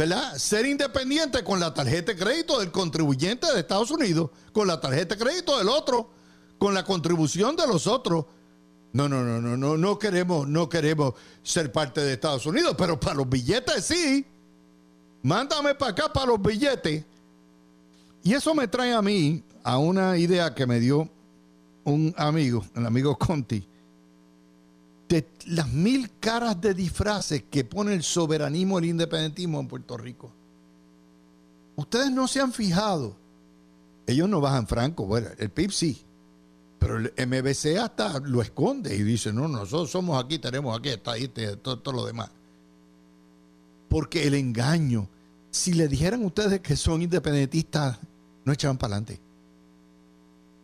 ¿verdad? 0.00 0.38
Ser 0.38 0.64
independiente 0.64 1.44
con 1.44 1.60
la 1.60 1.74
tarjeta 1.74 2.12
de 2.12 2.18
crédito 2.18 2.58
del 2.58 2.70
contribuyente 2.70 3.46
de 3.52 3.60
Estados 3.60 3.90
Unidos, 3.90 4.30
con 4.50 4.66
la 4.66 4.80
tarjeta 4.80 5.14
de 5.14 5.22
crédito 5.22 5.58
del 5.58 5.68
otro, 5.68 6.08
con 6.56 6.72
la 6.72 6.84
contribución 6.86 7.54
de 7.54 7.66
los 7.66 7.86
otros. 7.86 8.24
No, 8.94 9.10
no, 9.10 9.22
no, 9.22 9.42
no, 9.42 9.58
no, 9.58 9.76
no 9.76 9.98
queremos, 9.98 10.48
no 10.48 10.70
queremos 10.70 11.12
ser 11.42 11.70
parte 11.70 12.00
de 12.00 12.14
Estados 12.14 12.46
Unidos, 12.46 12.74
pero 12.78 12.98
para 12.98 13.16
los 13.16 13.28
billetes 13.28 13.84
sí. 13.84 14.24
Mándame 15.22 15.74
para 15.74 15.92
acá 15.92 16.10
para 16.10 16.28
los 16.28 16.40
billetes. 16.40 17.04
Y 18.22 18.32
eso 18.32 18.54
me 18.54 18.68
trae 18.68 18.94
a 18.94 19.02
mí 19.02 19.44
a 19.62 19.76
una 19.76 20.16
idea 20.16 20.54
que 20.54 20.66
me 20.66 20.80
dio 20.80 21.10
un 21.84 22.14
amigo, 22.16 22.64
el 22.74 22.86
amigo 22.86 23.18
Conti, 23.18 23.68
de 25.10 25.28
las 25.46 25.68
mil 25.72 26.08
caras 26.20 26.60
de 26.60 26.72
disfraces 26.72 27.42
que 27.50 27.64
pone 27.64 27.94
el 27.94 28.04
soberanismo, 28.04 28.78
el 28.78 28.84
independentismo 28.84 29.58
en 29.58 29.66
Puerto 29.66 29.96
Rico. 29.96 30.30
Ustedes 31.74 32.12
no 32.12 32.28
se 32.28 32.40
han 32.40 32.52
fijado. 32.52 33.16
Ellos 34.06 34.28
no 34.28 34.40
bajan 34.40 34.68
franco, 34.68 35.06
bueno, 35.06 35.26
el 35.36 35.50
PIB 35.50 35.72
sí. 35.72 36.02
Pero 36.78 36.98
el 36.98 37.12
MBC 37.26 37.76
hasta 37.78 38.20
lo 38.20 38.40
esconde 38.40 38.94
y 38.94 39.02
dice, 39.02 39.32
no, 39.32 39.48
nosotros 39.48 39.90
somos 39.90 40.22
aquí, 40.22 40.38
tenemos 40.38 40.78
aquí, 40.78 40.90
está 40.90 41.12
ahí, 41.12 41.26
todo, 41.28 41.80
todo 41.80 41.94
lo 41.94 42.06
demás. 42.06 42.30
Porque 43.88 44.28
el 44.28 44.34
engaño, 44.34 45.08
si 45.50 45.72
le 45.72 45.88
dijeran 45.88 46.24
ustedes 46.24 46.60
que 46.60 46.76
son 46.76 47.02
independentistas, 47.02 47.98
no 48.44 48.52
echaban 48.52 48.78
para 48.78 48.94
adelante. 48.94 49.20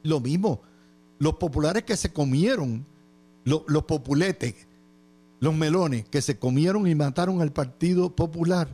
Lo 0.04 0.20
mismo, 0.20 0.60
los 1.18 1.34
populares 1.34 1.82
que 1.82 1.96
se 1.96 2.12
comieron 2.12 2.86
los 3.46 3.84
populetes, 3.84 4.54
los 5.40 5.54
melones 5.54 6.08
que 6.08 6.20
se 6.20 6.38
comieron 6.38 6.86
y 6.86 6.94
mataron 6.94 7.40
al 7.40 7.52
Partido 7.52 8.14
Popular, 8.14 8.68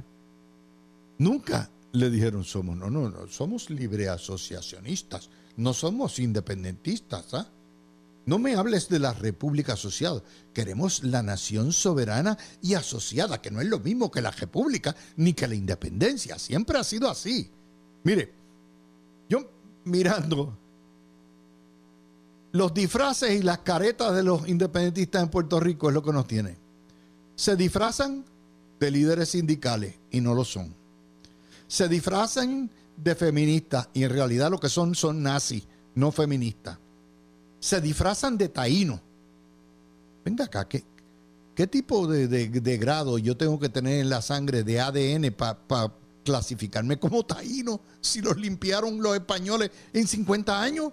nunca 1.18 1.70
le 1.92 2.10
dijeron 2.10 2.42
somos, 2.42 2.76
no, 2.76 2.88
no, 2.90 3.10
no, 3.10 3.28
somos 3.28 3.68
libre 3.68 4.08
asociacionistas, 4.08 5.28
no 5.56 5.74
somos 5.74 6.18
independentistas. 6.18 7.34
¿ah? 7.34 7.46
No 8.24 8.38
me 8.38 8.54
hables 8.54 8.88
de 8.88 8.98
la 8.98 9.12
República 9.12 9.74
Asociada, 9.74 10.22
queremos 10.54 11.02
la 11.02 11.22
nación 11.22 11.72
soberana 11.72 12.38
y 12.62 12.74
asociada, 12.74 13.42
que 13.42 13.50
no 13.50 13.60
es 13.60 13.66
lo 13.66 13.80
mismo 13.80 14.10
que 14.10 14.22
la 14.22 14.30
República 14.30 14.96
ni 15.16 15.34
que 15.34 15.48
la 15.48 15.54
independencia, 15.54 16.38
siempre 16.38 16.78
ha 16.78 16.84
sido 16.84 17.10
así. 17.10 17.50
Mire, 18.04 18.32
yo 19.28 19.50
mirando 19.84 20.56
los 22.52 22.74
disfraces 22.74 23.40
y 23.40 23.42
las 23.42 23.58
caretas 23.58 24.14
de 24.14 24.22
los 24.22 24.46
independentistas 24.46 25.22
en 25.22 25.30
Puerto 25.30 25.58
Rico 25.58 25.88
es 25.88 25.94
lo 25.94 26.02
que 26.02 26.12
nos 26.12 26.26
tiene. 26.26 26.56
Se 27.34 27.56
disfrazan 27.56 28.24
de 28.78 28.90
líderes 28.90 29.30
sindicales 29.30 29.94
y 30.10 30.20
no 30.20 30.34
lo 30.34 30.44
son. 30.44 30.74
Se 31.66 31.88
disfrazan 31.88 32.70
de 32.96 33.14
feministas 33.14 33.88
y 33.94 34.04
en 34.04 34.10
realidad 34.10 34.50
lo 34.50 34.60
que 34.60 34.68
son 34.68 34.94
son 34.94 35.22
nazis, 35.22 35.66
no 35.94 36.12
feministas. 36.12 36.78
Se 37.58 37.80
disfrazan 37.80 38.36
de 38.36 38.50
taínos. 38.50 39.00
Venga 40.22 40.44
acá, 40.44 40.68
¿qué, 40.68 41.66
tipo 41.66 42.06
de, 42.06 42.78
grado 42.78 43.16
yo 43.18 43.36
tengo 43.36 43.58
que 43.58 43.70
tener 43.70 44.00
en 44.00 44.10
la 44.10 44.20
sangre 44.20 44.62
de 44.62 44.78
ADN 44.78 45.32
para 45.32 45.92
clasificarme 46.22 46.98
como 46.98 47.24
taíno 47.24 47.80
si 48.00 48.20
los 48.20 48.36
limpiaron 48.36 49.02
los 49.02 49.14
españoles 49.14 49.70
en 49.94 50.06
50 50.06 50.60
años? 50.60 50.92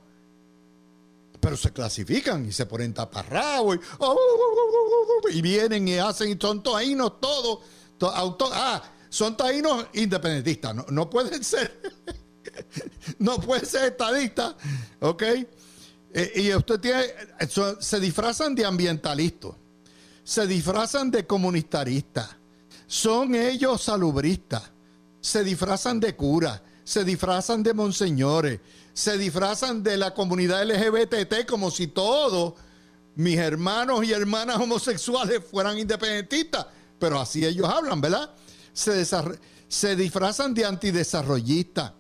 Pero 1.40 1.56
se 1.56 1.72
clasifican 1.72 2.46
y 2.48 2.52
se 2.52 2.66
ponen 2.66 2.94
taparrabos 2.94 3.78
y, 3.78 3.80
oh, 4.00 4.18
oh, 4.18 5.22
oh, 5.24 5.42
vienen 5.42 5.88
y 5.88 5.98
hacen 5.98 6.32
y 6.32 6.38
son 6.40 6.62
taínos 6.62 7.20
todos. 7.20 7.60
ah, 8.54 8.84
son 9.10 9.36
taínos 9.36 9.88
independentistas, 9.94 10.76
no, 10.92 11.10
pueden 11.10 11.44
ser, 11.44 11.82
no 13.20 13.40
pueden 13.40 13.66
ser 13.66 13.92
estadistas, 13.92 14.56
¿ok? 15.00 15.24
Eh, 16.12 16.32
y 16.36 16.54
usted 16.54 16.80
tiene, 16.80 17.06
se 17.80 18.00
disfrazan 18.00 18.54
de 18.56 18.66
ambientalistas, 18.66 19.52
se 20.24 20.46
disfrazan 20.46 21.10
de 21.10 21.26
comunitaristas, 21.26 22.30
son 22.86 23.34
ellos 23.34 23.82
salubristas, 23.82 24.72
se 25.22 25.44
disfrazan 25.44 26.00
de 26.00 26.16
curas, 26.16 26.62
se 26.90 27.04
disfrazan 27.04 27.62
de 27.62 27.76
monseñores, 27.76 28.62
se 28.96 29.16
disfrazan 29.16 29.84
de 29.84 29.96
la 29.96 30.12
comunidad 30.16 30.64
LGBT 30.66 31.46
como 31.48 31.70
si 31.70 31.86
todos 31.86 32.56
mis 33.14 33.38
hermanos 33.38 34.04
y 34.04 34.12
hermanas 34.12 34.58
homosexuales 34.58 35.42
fueran 35.52 35.78
independentistas. 35.78 36.66
Pero 36.98 37.20
así 37.20 37.46
ellos 37.46 37.70
hablan, 37.70 38.02
¿verdad? 38.02 38.32
Se, 38.74 39.06
se 39.06 39.96
disfrazan 39.96 40.56
de 40.56 40.66
antidesarrollistas, 40.66 41.92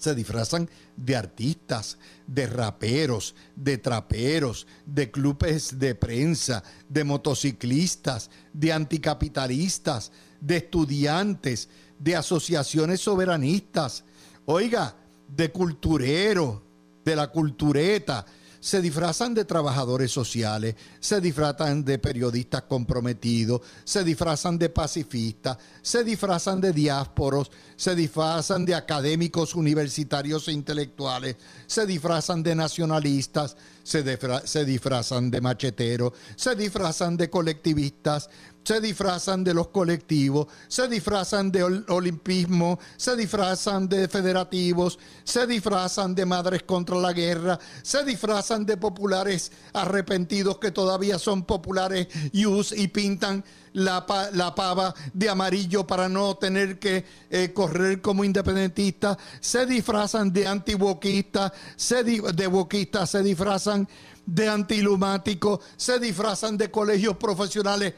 se 0.00 0.14
disfrazan 0.14 0.70
de 0.96 1.14
artistas, 1.14 1.98
de 2.26 2.46
raperos, 2.46 3.34
de 3.54 3.76
traperos, 3.76 4.66
de 4.86 5.10
clubes 5.10 5.78
de 5.78 5.94
prensa, 5.94 6.64
de 6.88 7.04
motociclistas, 7.04 8.30
de 8.54 8.72
anticapitalistas, 8.72 10.10
de 10.40 10.56
estudiantes, 10.56 11.68
de 11.98 12.16
asociaciones 12.16 13.00
soberanistas. 13.00 14.04
Oiga, 14.46 14.94
de 15.28 15.50
cultureros, 15.50 16.60
de 17.04 17.16
la 17.16 17.30
cultureta, 17.30 18.24
se 18.66 18.82
disfrazan 18.82 19.32
de 19.32 19.44
trabajadores 19.44 20.10
sociales, 20.10 20.74
se 20.98 21.20
disfrazan 21.20 21.84
de 21.84 22.00
periodistas 22.00 22.62
comprometidos, 22.62 23.60
se 23.84 24.02
disfrazan 24.02 24.58
de 24.58 24.70
pacifistas, 24.70 25.56
se 25.82 26.02
disfrazan 26.02 26.60
de 26.60 26.72
diásporos, 26.72 27.52
se 27.76 27.94
disfrazan 27.94 28.64
de 28.64 28.74
académicos 28.74 29.54
universitarios 29.54 30.48
e 30.48 30.52
intelectuales, 30.52 31.36
se 31.68 31.86
disfrazan 31.86 32.42
de 32.42 32.56
nacionalistas, 32.56 33.56
se, 33.84 34.18
se 34.44 34.64
disfrazan 34.64 35.30
de 35.30 35.40
macheteros, 35.40 36.12
se 36.34 36.56
disfrazan 36.56 37.16
de 37.16 37.30
colectivistas, 37.30 38.28
se 38.66 38.80
disfrazan 38.80 39.44
de 39.44 39.54
los 39.54 39.68
colectivos, 39.68 40.48
se 40.66 40.88
disfrazan 40.88 41.52
de 41.52 41.62
olimpismo, 41.62 42.80
se 42.96 43.14
disfrazan 43.14 43.88
de 43.88 44.08
federativos, 44.08 44.98
se 45.22 45.46
disfrazan 45.46 46.16
de 46.16 46.26
madres 46.26 46.64
contra 46.64 46.96
la 46.96 47.12
guerra, 47.12 47.60
se 47.82 48.02
disfrazan 48.02 48.66
de 48.66 48.76
populares 48.76 49.52
arrepentidos 49.72 50.58
que 50.58 50.72
todavía 50.72 51.16
son 51.16 51.44
populares 51.44 52.08
y, 52.32 52.44
y 52.44 52.88
pintan 52.88 53.44
la, 53.72 54.04
pava 54.04 54.92
de 55.12 55.28
amarillo 55.28 55.86
para 55.86 56.08
no 56.08 56.34
tener 56.34 56.80
que 56.80 57.04
eh, 57.30 57.52
correr 57.52 58.00
como 58.00 58.24
independentistas, 58.24 59.16
se 59.38 59.64
disfrazan 59.64 60.32
de 60.32 60.44
antiboquistas, 60.44 61.52
se 61.76 62.02
de 62.02 62.46
boquistas, 62.48 63.10
se 63.10 63.22
disfrazan 63.22 63.88
de 64.26 64.48
antilumáticos, 64.48 65.60
se 65.76 66.00
disfrazan 66.00 66.58
de 66.58 66.68
colegios 66.68 67.16
profesionales 67.16 67.94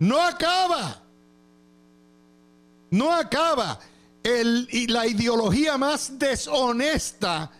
no 0.00 0.20
acaba. 0.20 1.02
No 2.90 3.14
acaba. 3.14 3.78
El, 4.22 4.68
y 4.70 4.86
la 4.88 5.06
ideología 5.06 5.78
más 5.78 6.18
deshonesta, 6.18 7.50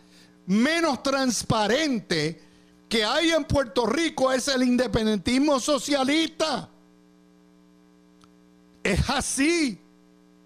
menos 0.46 1.02
transparente 1.02 2.42
que 2.88 3.04
hay 3.04 3.30
en 3.30 3.44
Puerto 3.44 3.86
Rico 3.86 4.32
es 4.32 4.48
el 4.48 4.64
independentismo 4.64 5.60
socialista. 5.60 6.68
Es 8.82 9.08
así. 9.08 9.78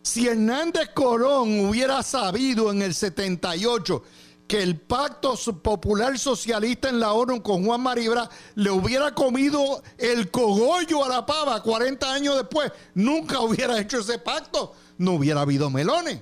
Si 0.02 0.28
Hernández 0.28 0.90
Colón 0.94 1.66
hubiera 1.66 2.02
sabido 2.02 2.70
en 2.70 2.82
el 2.82 2.94
78 2.94 4.02
que 4.46 4.62
el 4.62 4.78
pacto 4.78 5.34
popular 5.62 6.18
socialista 6.18 6.88
en 6.88 7.00
la 7.00 7.12
ONU 7.12 7.42
con 7.42 7.64
Juan 7.64 7.80
Maribra 7.80 8.28
le 8.56 8.70
hubiera 8.70 9.14
comido 9.14 9.82
el 9.96 10.30
cogollo 10.30 11.04
a 11.04 11.08
la 11.08 11.26
pava 11.26 11.62
40 11.62 12.12
años 12.12 12.36
después, 12.36 12.70
nunca 12.94 13.40
hubiera 13.40 13.78
hecho 13.80 14.00
ese 14.00 14.18
pacto, 14.18 14.74
no 14.98 15.12
hubiera 15.12 15.40
habido 15.40 15.70
melones. 15.70 16.20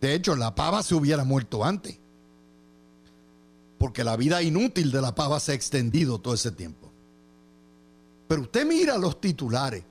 De 0.00 0.14
hecho, 0.14 0.36
la 0.36 0.54
pava 0.54 0.82
se 0.82 0.94
hubiera 0.94 1.24
muerto 1.24 1.64
antes. 1.64 1.98
Porque 3.78 4.02
la 4.02 4.16
vida 4.16 4.42
inútil 4.42 4.90
de 4.90 5.00
la 5.00 5.14
pava 5.14 5.38
se 5.38 5.52
ha 5.52 5.54
extendido 5.54 6.20
todo 6.20 6.34
ese 6.34 6.50
tiempo. 6.50 6.90
Pero 8.26 8.42
usted 8.42 8.66
mira 8.66 8.98
los 8.98 9.20
titulares 9.20 9.84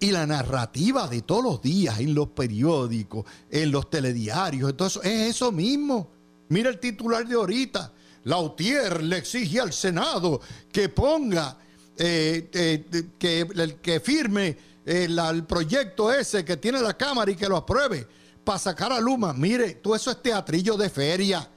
y 0.00 0.10
la 0.12 0.26
narrativa 0.26 1.06
de 1.06 1.22
todos 1.22 1.44
los 1.44 1.62
días 1.62 2.00
en 2.00 2.14
los 2.14 2.28
periódicos, 2.28 3.26
en 3.50 3.70
los 3.70 3.90
telediarios, 3.90 4.70
entonces 4.70 5.04
es 5.04 5.36
eso 5.36 5.52
mismo. 5.52 6.19
Mira 6.50 6.68
el 6.68 6.78
titular 6.78 7.26
de 7.26 7.34
ahorita. 7.34 7.92
Lautier 8.24 9.02
le 9.02 9.18
exige 9.18 9.60
al 9.60 9.72
Senado 9.72 10.40
que 10.70 10.88
ponga, 10.88 11.56
eh, 11.96 12.50
eh, 12.52 13.08
que, 13.18 13.78
que 13.80 14.00
firme 14.00 14.58
el, 14.84 15.44
proyecto 15.44 16.12
ese 16.12 16.44
que 16.44 16.56
tiene 16.56 16.80
la 16.80 16.96
Cámara 16.96 17.30
y 17.30 17.36
que 17.36 17.48
lo 17.48 17.56
apruebe 17.56 18.06
para 18.44 18.58
sacar 18.58 18.92
a 18.92 19.00
Luma. 19.00 19.32
Mire, 19.32 19.74
todo 19.76 19.94
eso 19.94 20.10
es 20.10 20.22
teatrillo 20.22 20.76
de 20.76 20.90
feria. 20.90 21.48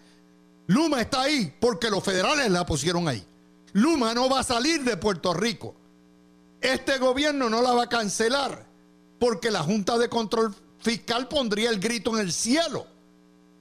Luma 0.67 1.01
está 1.01 1.23
ahí 1.23 1.53
porque 1.59 1.89
los 1.89 2.03
federales 2.03 2.49
la 2.51 2.65
pusieron 2.65 3.07
ahí. 3.07 3.25
Luma 3.73 4.13
no 4.13 4.29
va 4.29 4.41
a 4.41 4.43
salir 4.43 4.83
de 4.83 4.95
Puerto 4.95 5.33
Rico. 5.33 5.75
Este 6.61 6.99
gobierno 6.99 7.49
no 7.49 7.61
la 7.61 7.73
va 7.73 7.83
a 7.83 7.89
cancelar 7.89 8.65
porque 9.19 9.49
la 9.49 9.63
Junta 9.63 9.97
de 9.97 10.07
Control 10.07 10.55
Fiscal 10.79 11.27
pondría 11.27 11.71
el 11.71 11.79
grito 11.79 12.15
en 12.15 12.21
el 12.21 12.31
cielo 12.31 12.92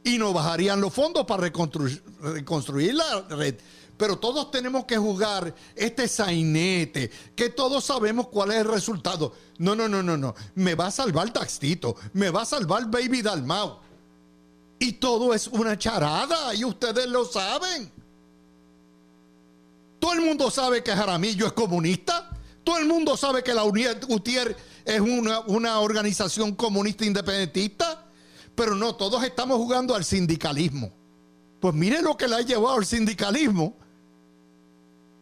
y 0.04 0.18
no 0.18 0.32
bajarían 0.32 0.80
los 0.80 0.92
fondos 0.92 1.24
para 1.26 1.42
reconstruir, 1.42 2.94
la 2.94 3.22
red. 3.30 3.56
Pero 3.96 4.18
todos 4.18 4.50
tenemos 4.50 4.84
que 4.84 4.96
jugar 4.96 5.54
este 5.76 6.08
sainete, 6.08 7.10
que 7.36 7.50
todos 7.50 7.84
sabemos 7.84 8.28
cuál 8.28 8.50
es 8.50 8.58
el 8.58 8.68
resultado. 8.68 9.32
No, 9.58 9.76
no, 9.76 9.88
no, 9.88 10.02
no, 10.02 10.16
no. 10.16 10.34
Me 10.54 10.74
va 10.74 10.86
a 10.86 10.90
salvar 10.90 11.32
Taxito, 11.32 11.94
me 12.14 12.30
va 12.30 12.42
a 12.42 12.46
salvar 12.46 12.90
Baby 12.90 13.22
Dalmau. 13.22 13.78
Y 14.78 14.94
todo 14.94 15.32
es 15.32 15.46
una 15.46 15.78
charada 15.78 16.52
y 16.54 16.64
ustedes 16.64 17.06
lo 17.06 17.24
saben. 17.24 17.92
Todo 20.00 20.14
el 20.14 20.22
mundo 20.22 20.50
sabe 20.50 20.82
que 20.82 20.90
Jaramillo 20.90 21.46
es 21.46 21.52
comunista. 21.52 22.28
Todo 22.64 22.78
el 22.78 22.86
mundo 22.86 23.16
sabe 23.16 23.44
que 23.44 23.54
la 23.54 23.62
UTIER 23.62 24.56
es 24.84 25.00
una, 25.00 25.40
una 25.40 25.78
organización 25.78 26.56
comunista 26.56 27.04
independentista. 27.04 28.01
Pero 28.54 28.74
no, 28.74 28.94
todos 28.94 29.22
estamos 29.24 29.56
jugando 29.56 29.94
al 29.94 30.04
sindicalismo. 30.04 30.90
Pues 31.60 31.74
mire 31.74 32.02
lo 32.02 32.16
que 32.16 32.28
le 32.28 32.36
ha 32.36 32.40
llevado 32.40 32.76
al 32.76 32.86
sindicalismo, 32.86 33.76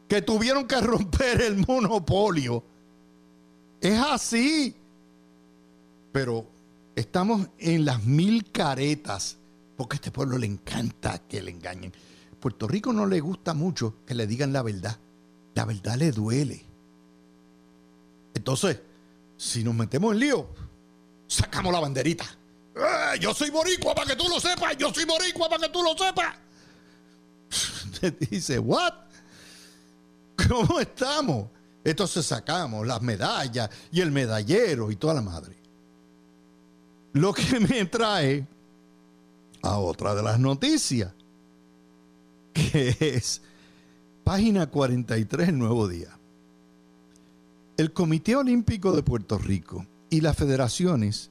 que 0.08 0.22
tuvieron 0.22 0.66
que 0.66 0.80
romper 0.80 1.42
el 1.42 1.64
monopolio. 1.66 2.64
Es 3.80 3.98
así. 3.98 4.74
Pero 6.12 6.46
estamos 6.96 7.48
en 7.58 7.84
las 7.84 8.04
mil 8.04 8.50
caretas, 8.50 9.36
porque 9.76 9.94
a 9.94 9.96
este 9.96 10.10
pueblo 10.10 10.38
le 10.38 10.46
encanta 10.46 11.18
que 11.28 11.42
le 11.42 11.50
engañen. 11.50 11.92
Puerto 12.40 12.66
Rico 12.66 12.92
no 12.92 13.06
le 13.06 13.20
gusta 13.20 13.54
mucho 13.54 13.96
que 14.06 14.14
le 14.14 14.26
digan 14.26 14.52
la 14.52 14.62
verdad. 14.62 14.98
La 15.54 15.64
verdad 15.64 15.96
le 15.96 16.10
duele. 16.10 16.64
Entonces, 18.34 18.80
si 19.36 19.62
nos 19.62 19.74
metemos 19.74 20.14
en 20.14 20.20
lío, 20.20 20.48
sacamos 21.26 21.72
la 21.72 21.80
banderita. 21.80 22.24
Eh, 22.80 23.18
yo 23.20 23.34
soy 23.34 23.50
boricua 23.50 23.94
para 23.94 24.08
que 24.08 24.16
tú 24.16 24.28
lo 24.28 24.40
sepas. 24.40 24.76
Yo 24.76 24.92
soy 24.92 25.04
boricua 25.04 25.48
para 25.48 25.66
que 25.66 25.72
tú 25.72 25.82
lo 25.82 25.96
sepas. 25.96 26.34
Dice, 28.30 28.58
¿what? 28.58 28.94
¿Cómo 30.48 30.80
estamos? 30.80 31.48
Entonces 31.84 32.24
sacamos 32.26 32.86
las 32.86 33.02
medallas 33.02 33.70
y 33.92 34.00
el 34.00 34.10
medallero 34.10 34.90
y 34.90 34.96
toda 34.96 35.14
la 35.14 35.22
madre. 35.22 35.56
Lo 37.12 37.32
que 37.32 37.60
me 37.68 37.84
trae 37.86 38.46
a 39.62 39.78
otra 39.78 40.14
de 40.14 40.22
las 40.22 40.38
noticias, 40.38 41.12
que 42.54 42.96
es 42.98 43.42
página 44.24 44.66
43, 44.68 45.48
el 45.48 45.58
nuevo 45.58 45.88
día. 45.88 46.16
El 47.76 47.92
Comité 47.92 48.36
Olímpico 48.36 48.92
de 48.92 49.02
Puerto 49.02 49.38
Rico 49.38 49.86
y 50.10 50.20
las 50.20 50.36
federaciones 50.36 51.30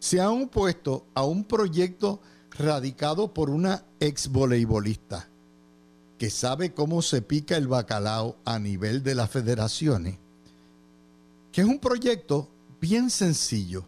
se 0.00 0.20
han 0.20 0.44
opuesto 0.44 1.06
a 1.14 1.24
un 1.24 1.44
proyecto 1.44 2.20
radicado 2.50 3.32
por 3.32 3.50
una 3.50 3.84
ex 4.00 4.28
voleibolista 4.28 5.28
que 6.18 6.30
sabe 6.30 6.72
cómo 6.72 7.02
se 7.02 7.22
pica 7.22 7.56
el 7.56 7.68
bacalao 7.68 8.36
a 8.44 8.58
nivel 8.58 9.02
de 9.02 9.14
las 9.14 9.30
federaciones, 9.30 10.18
que 11.52 11.60
es 11.60 11.66
un 11.66 11.78
proyecto 11.78 12.48
bien 12.80 13.10
sencillo. 13.10 13.84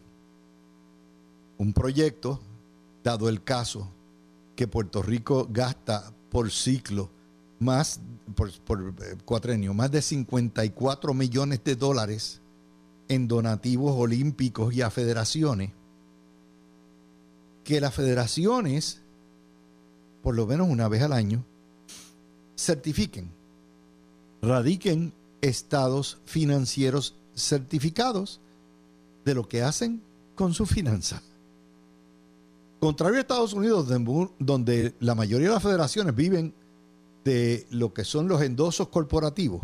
Un 1.57 1.73
proyecto, 1.73 2.39
dado 3.03 3.29
el 3.29 3.43
caso, 3.43 3.91
que 4.55 4.67
Puerto 4.67 5.01
Rico 5.01 5.47
gasta 5.49 6.11
por 6.29 6.51
ciclo 6.51 7.09
más, 7.59 7.99
por, 8.35 8.51
por 8.61 8.95
eh, 9.03 9.15
cuatrenio, 9.25 9.73
más 9.73 9.91
de 9.91 10.01
54 10.01 11.13
millones 11.13 11.63
de 11.63 11.75
dólares 11.75 12.41
en 13.07 13.27
donativos 13.27 13.93
olímpicos 13.95 14.73
y 14.73 14.81
a 14.81 14.89
federaciones 14.89 15.71
que 17.63 17.81
las 17.81 17.93
federaciones, 17.93 19.01
por 20.21 20.35
lo 20.35 20.45
menos 20.45 20.67
una 20.69 20.87
vez 20.87 21.01
al 21.01 21.13
año, 21.13 21.43
certifiquen, 22.57 23.29
radiquen 24.41 25.13
estados 25.41 26.19
financieros 26.25 27.15
certificados 27.35 28.39
de 29.25 29.35
lo 29.35 29.47
que 29.47 29.61
hacen 29.61 30.01
con 30.35 30.53
su 30.53 30.65
finanza. 30.65 31.21
Contrario 32.79 33.17
a 33.17 33.21
Estados 33.21 33.53
Unidos, 33.53 33.87
donde 34.39 34.93
la 34.99 35.15
mayoría 35.15 35.47
de 35.47 35.53
las 35.53 35.63
federaciones 35.63 36.13
viven 36.15 36.53
de 37.23 37.65
lo 37.69 37.93
que 37.93 38.03
son 38.03 38.27
los 38.27 38.41
endosos 38.41 38.89
corporativos, 38.89 39.61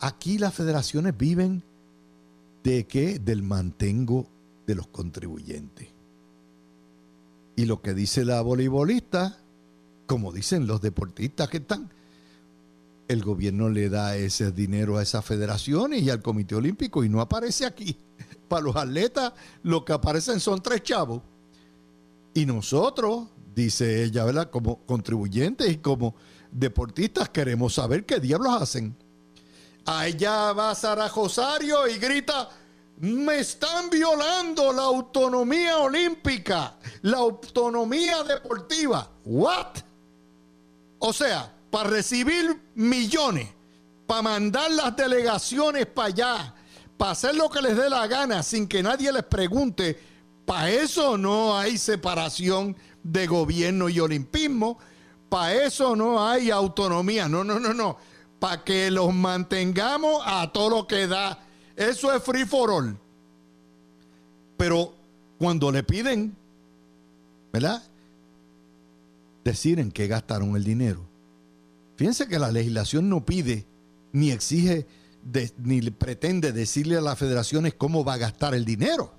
aquí 0.00 0.38
las 0.38 0.52
federaciones 0.52 1.16
viven 1.16 1.62
de 2.64 2.86
qué? 2.86 3.20
Del 3.20 3.42
mantengo 3.42 4.26
de 4.66 4.74
los 4.74 4.88
contribuyentes. 4.88 5.93
Y 7.56 7.66
lo 7.66 7.82
que 7.82 7.94
dice 7.94 8.24
la 8.24 8.40
voleibolista, 8.42 9.38
como 10.06 10.32
dicen 10.32 10.66
los 10.66 10.80
deportistas 10.80 11.48
que 11.48 11.58
están, 11.58 11.90
el 13.08 13.22
gobierno 13.22 13.68
le 13.68 13.88
da 13.88 14.16
ese 14.16 14.50
dinero 14.50 14.98
a 14.98 15.02
esas 15.02 15.24
federaciones 15.24 16.02
y 16.02 16.10
al 16.10 16.22
Comité 16.22 16.54
Olímpico 16.54 17.04
y 17.04 17.08
no 17.08 17.20
aparece 17.20 17.66
aquí. 17.66 17.96
Para 18.48 18.62
los 18.62 18.76
atletas 18.76 19.32
lo 19.62 19.84
que 19.84 19.92
aparecen 19.92 20.40
son 20.40 20.62
tres 20.62 20.82
chavos. 20.82 21.22
Y 22.32 22.46
nosotros, 22.46 23.28
dice 23.54 24.02
ella, 24.02 24.24
¿verdad? 24.24 24.50
Como 24.50 24.84
contribuyentes 24.86 25.70
y 25.70 25.76
como 25.76 26.14
deportistas 26.50 27.28
queremos 27.28 27.74
saber 27.74 28.04
qué 28.04 28.18
diablos 28.18 28.60
hacen. 28.60 28.96
A 29.86 30.06
ella 30.06 30.52
va 30.52 30.74
Sara 30.74 31.08
Rosario 31.08 31.86
y 31.86 31.98
grita, 31.98 32.48
me 32.98 33.40
están 33.40 33.90
violando 33.90 34.72
la 34.72 34.82
autonomía 34.82 35.78
olímpica, 35.78 36.76
la 37.02 37.18
autonomía 37.18 38.22
deportiva. 38.22 39.10
¿What? 39.24 39.78
O 40.98 41.12
sea, 41.12 41.52
para 41.70 41.90
recibir 41.90 42.70
millones, 42.74 43.48
para 44.06 44.22
mandar 44.22 44.70
las 44.70 44.96
delegaciones 44.96 45.86
para 45.86 46.08
allá, 46.08 46.54
para 46.96 47.12
hacer 47.12 47.34
lo 47.34 47.50
que 47.50 47.60
les 47.60 47.76
dé 47.76 47.90
la 47.90 48.06
gana 48.06 48.42
sin 48.42 48.68
que 48.68 48.82
nadie 48.82 49.12
les 49.12 49.24
pregunte, 49.24 50.00
para 50.46 50.70
eso 50.70 51.18
no 51.18 51.58
hay 51.58 51.78
separación 51.78 52.76
de 53.02 53.26
gobierno 53.26 53.88
y 53.88 53.98
olimpismo, 53.98 54.78
para 55.28 55.54
eso 55.54 55.96
no 55.96 56.24
hay 56.26 56.50
autonomía, 56.50 57.28
no, 57.28 57.42
no, 57.42 57.58
no, 57.58 57.74
no, 57.74 57.96
para 58.38 58.62
que 58.62 58.90
los 58.90 59.12
mantengamos 59.12 60.22
a 60.24 60.52
todo 60.52 60.70
lo 60.70 60.86
que 60.86 61.06
da. 61.06 61.43
Eso 61.76 62.14
es 62.14 62.22
free 62.22 62.44
for 62.44 62.70
all. 62.70 62.96
Pero 64.56 64.94
cuando 65.38 65.70
le 65.72 65.82
piden, 65.82 66.36
¿verdad? 67.52 67.82
Decir 69.44 69.78
en 69.78 69.90
qué 69.90 70.06
gastaron 70.06 70.56
el 70.56 70.64
dinero. 70.64 71.04
Fíjense 71.96 72.26
que 72.26 72.38
la 72.38 72.50
legislación 72.50 73.08
no 73.08 73.24
pide 73.24 73.66
ni 74.12 74.30
exige 74.30 74.86
ni 75.58 75.80
pretende 75.90 76.52
decirle 76.52 76.96
a 76.96 77.00
las 77.00 77.18
federaciones 77.18 77.74
cómo 77.74 78.04
va 78.04 78.14
a 78.14 78.18
gastar 78.18 78.54
el 78.54 78.64
dinero. 78.64 79.12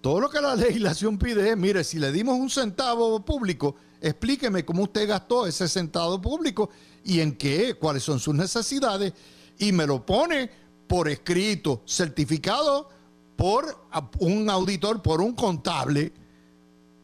Todo 0.00 0.20
lo 0.20 0.30
que 0.30 0.40
la 0.40 0.54
legislación 0.56 1.18
pide 1.18 1.50
es, 1.50 1.56
mire, 1.56 1.84
si 1.84 1.98
le 1.98 2.10
dimos 2.10 2.38
un 2.38 2.50
centavo 2.50 3.24
público, 3.24 3.76
explíqueme 4.00 4.64
cómo 4.64 4.82
usted 4.82 5.08
gastó 5.08 5.46
ese 5.46 5.68
centavo 5.68 6.20
público 6.20 6.70
y 7.04 7.20
en 7.20 7.36
qué, 7.36 7.74
cuáles 7.74 8.02
son 8.02 8.18
sus 8.18 8.34
necesidades, 8.34 9.12
y 9.58 9.72
me 9.72 9.86
lo 9.86 10.04
pone 10.04 10.50
por 10.86 11.08
escrito, 11.08 11.82
certificado 11.86 12.88
por 13.36 13.86
un 14.20 14.48
auditor, 14.48 15.02
por 15.02 15.20
un 15.20 15.34
contable, 15.34 16.12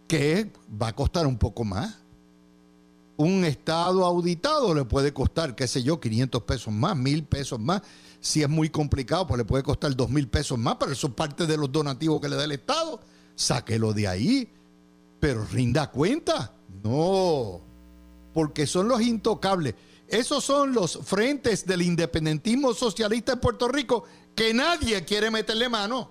que 0.06 0.50
va 0.80 0.88
a 0.88 0.92
costar 0.94 1.26
un 1.26 1.38
poco 1.38 1.64
más. 1.64 1.98
Un 3.16 3.44
estado 3.44 4.04
auditado 4.04 4.74
le 4.74 4.84
puede 4.84 5.12
costar, 5.12 5.54
qué 5.54 5.68
sé 5.68 5.82
yo, 5.82 6.00
500 6.00 6.42
pesos 6.42 6.72
más, 6.72 6.96
1000 6.96 7.24
pesos 7.24 7.60
más. 7.60 7.82
Si 8.20 8.42
es 8.42 8.48
muy 8.48 8.70
complicado, 8.70 9.26
pues 9.26 9.38
le 9.38 9.44
puede 9.44 9.62
costar 9.62 9.94
2000 9.94 10.28
pesos 10.28 10.58
más, 10.58 10.76
pero 10.80 10.92
eso 10.92 11.08
es 11.08 11.14
parte 11.14 11.46
de 11.46 11.56
los 11.56 11.70
donativos 11.70 12.20
que 12.20 12.28
le 12.28 12.36
da 12.36 12.44
el 12.44 12.52
Estado. 12.52 13.00
Sáquelo 13.34 13.92
de 13.92 14.08
ahí, 14.08 14.48
pero 15.20 15.44
rinda 15.44 15.90
cuenta. 15.90 16.52
No, 16.82 17.60
porque 18.32 18.66
son 18.66 18.88
los 18.88 19.00
intocables. 19.02 19.74
Esos 20.10 20.42
son 20.42 20.72
los 20.72 20.98
frentes 21.04 21.64
del 21.64 21.82
independentismo 21.82 22.74
socialista 22.74 23.34
en 23.34 23.40
Puerto 23.40 23.68
Rico 23.68 24.04
que 24.34 24.52
nadie 24.52 25.04
quiere 25.04 25.30
meterle 25.30 25.68
mano. 25.68 26.10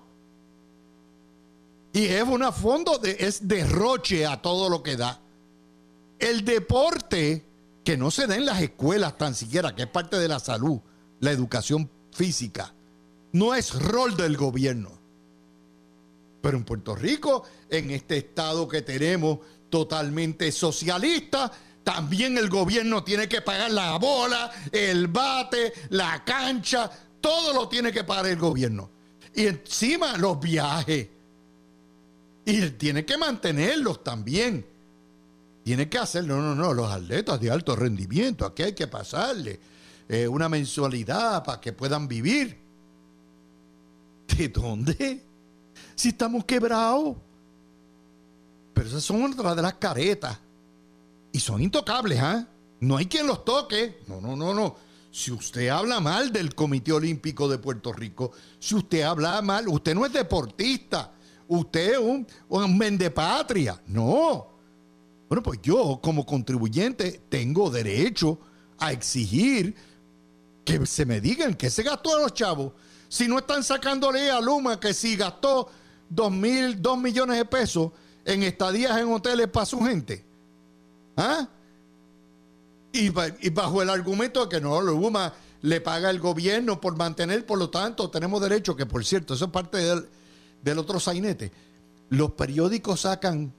Y 1.92 2.06
es 2.06 2.22
un 2.22 2.50
fondo 2.52 2.96
de 2.98 3.16
es 3.20 3.46
derroche 3.46 4.24
a 4.24 4.40
todo 4.40 4.70
lo 4.70 4.82
que 4.82 4.96
da. 4.96 5.20
El 6.18 6.46
deporte 6.46 7.44
que 7.84 7.98
no 7.98 8.10
se 8.10 8.26
da 8.26 8.36
en 8.36 8.46
las 8.46 8.62
escuelas 8.62 9.18
tan 9.18 9.34
siquiera, 9.34 9.74
que 9.74 9.82
es 9.82 9.88
parte 9.88 10.18
de 10.18 10.28
la 10.28 10.38
salud, 10.38 10.80
la 11.20 11.30
educación 11.32 11.90
física, 12.12 12.72
no 13.32 13.54
es 13.54 13.74
rol 13.74 14.16
del 14.16 14.38
gobierno. 14.38 14.92
Pero 16.40 16.56
en 16.56 16.64
Puerto 16.64 16.94
Rico, 16.94 17.42
en 17.68 17.90
este 17.90 18.16
estado 18.16 18.66
que 18.66 18.80
tenemos 18.80 19.40
totalmente 19.68 20.50
socialista, 20.52 21.52
también 21.94 22.38
el 22.38 22.48
gobierno 22.48 23.02
tiene 23.02 23.28
que 23.28 23.42
pagar 23.42 23.72
la 23.72 23.98
bola, 23.98 24.48
el 24.70 25.08
bate, 25.08 25.72
la 25.88 26.22
cancha, 26.24 26.88
todo 27.20 27.52
lo 27.52 27.68
tiene 27.68 27.90
que 27.90 28.04
pagar 28.04 28.26
el 28.26 28.36
gobierno. 28.36 28.88
Y 29.34 29.46
encima 29.46 30.16
los 30.16 30.38
viajes. 30.38 31.08
Y 32.44 32.70
tiene 32.70 33.04
que 33.04 33.18
mantenerlos 33.18 34.04
también. 34.04 34.64
Tiene 35.64 35.88
que 35.88 35.98
hacerlo. 35.98 36.36
No, 36.36 36.54
no, 36.54 36.54
no. 36.54 36.72
Los 36.72 36.92
atletas 36.92 37.40
de 37.40 37.50
alto 37.50 37.74
rendimiento, 37.74 38.46
aquí 38.46 38.62
hay 38.62 38.72
que 38.72 38.86
pasarle 38.86 39.58
eh, 40.08 40.28
una 40.28 40.48
mensualidad 40.48 41.42
para 41.42 41.60
que 41.60 41.72
puedan 41.72 42.06
vivir. 42.06 42.56
¿De 44.36 44.48
dónde? 44.48 45.24
Si 45.96 46.10
estamos 46.10 46.44
quebrados. 46.44 47.16
Pero 48.74 48.88
esas 48.88 49.02
son 49.02 49.24
otras 49.24 49.56
de 49.56 49.62
las 49.62 49.74
caretas 49.74 50.38
y 51.32 51.40
son 51.40 51.62
intocables, 51.62 52.18
¿ah? 52.20 52.48
No 52.80 52.96
hay 52.96 53.06
quien 53.06 53.26
los 53.26 53.44
toque. 53.44 54.00
No, 54.06 54.20
no, 54.20 54.36
no, 54.36 54.54
no. 54.54 54.76
Si 55.10 55.30
usted 55.30 55.68
habla 55.68 56.00
mal 56.00 56.32
del 56.32 56.54
Comité 56.54 56.92
Olímpico 56.92 57.48
de 57.48 57.58
Puerto 57.58 57.92
Rico, 57.92 58.32
si 58.58 58.74
usted 58.74 59.02
habla 59.02 59.42
mal, 59.42 59.68
usted 59.68 59.94
no 59.94 60.06
es 60.06 60.12
deportista, 60.12 61.12
usted 61.48 61.92
es 61.92 61.98
un, 61.98 62.26
un 62.48 62.78
mendepatria. 62.78 63.80
No. 63.86 64.46
Bueno, 65.28 65.42
pues 65.42 65.60
yo 65.62 66.00
como 66.02 66.24
contribuyente 66.24 67.22
tengo 67.28 67.70
derecho 67.70 68.38
a 68.78 68.92
exigir 68.92 69.74
que 70.64 70.86
se 70.86 71.04
me 71.04 71.20
digan 71.20 71.54
que 71.54 71.70
se 71.70 71.82
gastó 71.82 72.16
a 72.16 72.20
los 72.20 72.34
chavos. 72.34 72.72
Si 73.08 73.26
no 73.26 73.38
están 73.38 73.62
sacándole 73.64 74.30
a 74.30 74.40
Luma 74.40 74.78
que 74.78 74.94
si 74.94 75.16
gastó 75.16 75.68
dos 76.08 76.32
mil, 76.32 76.80
dos 76.80 76.98
millones 76.98 77.36
de 77.36 77.44
pesos 77.44 77.92
en 78.24 78.42
estadías 78.42 78.98
en 78.98 79.12
hoteles 79.12 79.48
para 79.48 79.66
su 79.66 79.80
gente. 79.80 80.29
¿Ah? 81.20 81.46
Y, 82.92 83.10
bajo 83.10 83.82
el 83.82 83.90
argumento 83.90 84.46
de 84.46 84.48
que 84.48 84.60
no, 84.60 84.80
lo 84.80 84.96
UMA 84.96 85.32
le 85.62 85.82
paga 85.82 86.08
el 86.08 86.18
gobierno 86.18 86.80
por 86.80 86.96
mantener, 86.96 87.44
por 87.44 87.58
lo 87.58 87.68
tanto, 87.68 88.08
tenemos 88.08 88.40
derecho, 88.40 88.74
que 88.74 88.86
por 88.86 89.04
cierto, 89.04 89.34
eso 89.34 89.44
es 89.44 89.50
parte 89.50 89.78
del, 90.62 90.78
otro 90.78 90.98
sainete. 90.98 91.52
Los 92.08 92.32
periódicos 92.32 93.02
sacan 93.02 93.52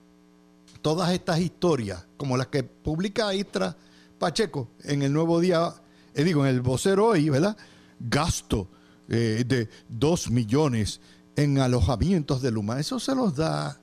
todas 0.81 1.11
estas 1.11 1.39
historias, 1.39 2.05
como 2.17 2.35
las 2.35 2.47
que 2.47 2.63
publica 2.63 3.33
Istra 3.35 3.77
Pacheco 4.17 4.69
en 4.83 5.03
el 5.03 5.13
Nuevo 5.13 5.39
Día, 5.39 5.71
eh, 6.15 6.23
digo, 6.23 6.45
en 6.45 6.55
el 6.55 6.61
vocero 6.61 7.07
hoy, 7.07 7.29
¿verdad? 7.29 7.55
Gasto 7.99 8.67
eh, 9.07 9.43
de 9.47 9.69
dos 9.87 10.31
millones 10.31 10.99
en 11.35 11.59
alojamientos 11.59 12.41
de 12.41 12.51
Luma. 12.51 12.79
Eso 12.79 12.99
se 12.99 13.13
los 13.13 13.35
da 13.35 13.80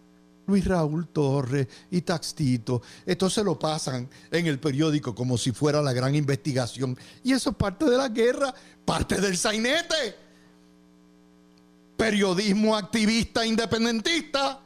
Luis 0.49 0.65
Raúl 0.65 1.09
Torres 1.09 1.69
y 1.91 2.01
Taxtito. 2.01 2.81
Esto 3.05 3.29
se 3.29 3.45
lo 3.45 3.59
pasan 3.59 4.09
en 4.31 4.47
el 4.47 4.59
periódico 4.59 5.15
como 5.15 5.37
si 5.37 5.53
fuera 5.53 5.83
la 5.83 5.93
gran 5.93 6.15
investigación. 6.15 6.99
Y 7.23 7.33
eso 7.33 7.51
es 7.51 7.57
parte 7.57 7.85
de 7.85 7.97
la 7.97 8.09
guerra, 8.09 8.53
parte 8.85 9.21
del 9.21 9.37
sainete. 9.37 10.17
Periodismo 11.99 12.75
activista 12.75 13.45
independentista, 13.45 14.59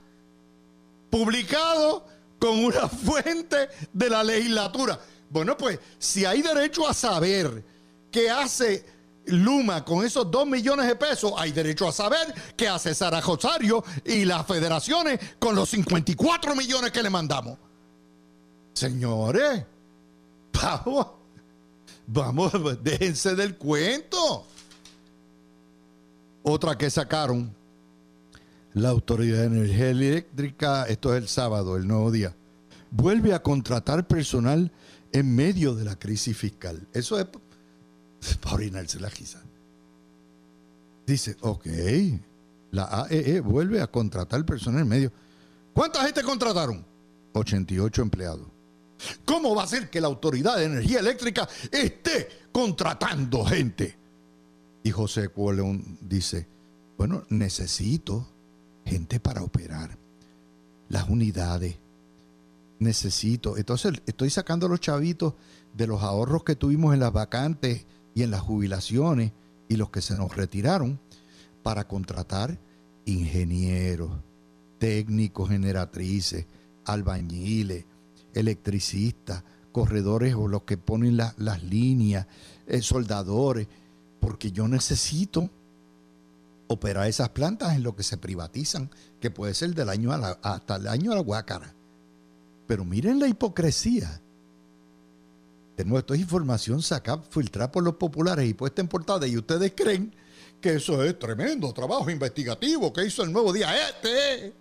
publicado 1.11 2.07
con 2.39 2.64
una 2.64 2.89
fuente 2.89 3.68
de 3.93 4.09
la 4.09 4.22
legislatura. 4.22 5.01
Bueno, 5.30 5.57
pues 5.57 5.80
si 5.99 6.24
hay 6.24 6.43
derecho 6.43 6.89
a 6.89 6.95
saber 6.95 7.64
qué 8.12 8.30
hace 8.30 8.85
Luma 9.26 9.84
con 9.84 10.04
esos 10.04 10.30
dos 10.30 10.46
millones 10.46 10.86
de 10.86 10.96
pesos, 10.96 11.32
hay 11.36 11.52
derecho 11.52 11.88
a 11.88 11.92
saber 11.92 12.34
qué 12.56 12.68
hace 12.68 12.94
Sara 12.94 13.20
Rosario 13.20 13.84
y 14.04 14.24
las 14.24 14.46
federaciones 14.46 15.20
con 15.38 15.54
los 15.54 15.68
54 15.68 16.56
millones 16.56 16.90
que 16.90 17.02
le 17.02 17.10
mandamos. 17.10 17.58
Señores, 18.74 19.64
vamos, 20.60 21.06
vamos, 22.06 22.52
déjense 22.82 23.34
del 23.36 23.56
cuento. 23.56 24.46
Otra 26.42 26.76
que 26.76 26.90
sacaron, 26.90 27.54
la 28.74 28.88
Autoridad 28.88 29.40
de 29.40 29.46
Energía 29.46 29.90
Eléctrica, 29.90 30.84
esto 30.84 31.14
es 31.14 31.22
el 31.22 31.28
sábado, 31.28 31.76
el 31.76 31.86
nuevo 31.86 32.10
día, 32.10 32.34
vuelve 32.90 33.34
a 33.34 33.42
contratar 33.42 34.06
personal 34.06 34.72
en 35.12 35.34
medio 35.34 35.74
de 35.74 35.84
la 35.84 35.98
crisis 35.98 36.36
fiscal. 36.36 36.88
Eso 36.92 37.18
es 37.20 37.26
para 38.40 38.56
orinarse 38.56 39.00
la 39.00 39.10
giza. 39.10 39.40
Dice, 41.06 41.36
ok, 41.40 41.66
la 42.70 43.04
AEE 43.04 43.36
e 43.36 43.40
vuelve 43.40 43.80
a 43.80 43.86
contratar 43.86 44.44
personal 44.44 44.84
medio. 44.84 45.12
¿Cuánta 45.74 46.04
gente 46.04 46.22
contrataron? 46.22 46.84
88 47.32 48.02
empleados. 48.02 48.46
¿Cómo 49.24 49.54
va 49.54 49.64
a 49.64 49.66
ser 49.66 49.90
que 49.90 50.00
la 50.00 50.06
Autoridad 50.06 50.56
de 50.56 50.64
Energía 50.64 51.00
Eléctrica 51.00 51.48
esté 51.70 52.28
contratando 52.52 53.44
gente? 53.44 53.96
Y 54.84 54.90
José 54.90 55.28
Cueleón 55.28 55.98
dice, 56.00 56.46
bueno, 56.96 57.24
necesito 57.28 58.28
gente 58.84 59.20
para 59.20 59.42
operar 59.42 59.96
las 60.88 61.08
unidades. 61.08 61.76
Necesito. 62.78 63.56
Entonces 63.56 64.02
estoy 64.06 64.30
sacando 64.30 64.68
los 64.68 64.80
chavitos 64.80 65.34
de 65.72 65.86
los 65.86 66.02
ahorros 66.02 66.44
que 66.44 66.56
tuvimos 66.56 66.94
en 66.94 67.00
las 67.00 67.12
vacantes 67.12 67.86
y 68.14 68.22
en 68.22 68.30
las 68.30 68.40
jubilaciones 68.40 69.32
y 69.68 69.76
los 69.76 69.90
que 69.90 70.02
se 70.02 70.16
nos 70.16 70.36
retiraron 70.36 71.00
para 71.62 71.86
contratar 71.86 72.58
ingenieros, 73.04 74.12
técnicos 74.78 75.48
generatrices, 75.48 76.46
albañiles, 76.84 77.84
electricistas, 78.34 79.44
corredores 79.72 80.34
o 80.34 80.48
los 80.48 80.62
que 80.62 80.76
ponen 80.76 81.16
las 81.16 81.62
líneas, 81.62 82.26
eh, 82.66 82.82
soldadores, 82.82 83.68
porque 84.20 84.52
yo 84.52 84.68
necesito 84.68 85.50
operar 86.68 87.06
esas 87.06 87.30
plantas 87.30 87.74
en 87.74 87.82
lo 87.82 87.94
que 87.94 88.02
se 88.02 88.16
privatizan, 88.16 88.90
que 89.20 89.30
puede 89.30 89.54
ser 89.54 89.74
del 89.74 89.88
año 89.88 90.12
hasta 90.12 90.76
el 90.76 90.88
año 90.88 91.12
a 91.12 91.16
la 91.16 91.20
guácara. 91.20 91.74
Pero 92.66 92.84
miren 92.84 93.18
la 93.18 93.28
hipocresía 93.28 94.21
No, 95.85 95.99
esto 95.99 96.14
es 96.14 96.20
información 96.20 96.83
sacada, 96.83 97.22
filtrada 97.30 97.70
por 97.70 97.83
los 97.83 97.95
populares 97.95 98.49
y 98.49 98.55
puesta 98.55 98.80
en 98.80 98.89
portada. 98.89 99.26
Y 99.26 99.37
ustedes 99.37 99.72
creen 99.76 100.14
que 100.61 100.74
eso 100.74 101.03
es 101.03 101.18
tremendo 101.18 101.72
trabajo 101.72 102.09
investigativo 102.11 102.93
que 102.93 103.05
hizo 103.05 103.22
el 103.22 103.33
nuevo 103.33 103.53
día 103.53 103.89
este. 103.89 104.55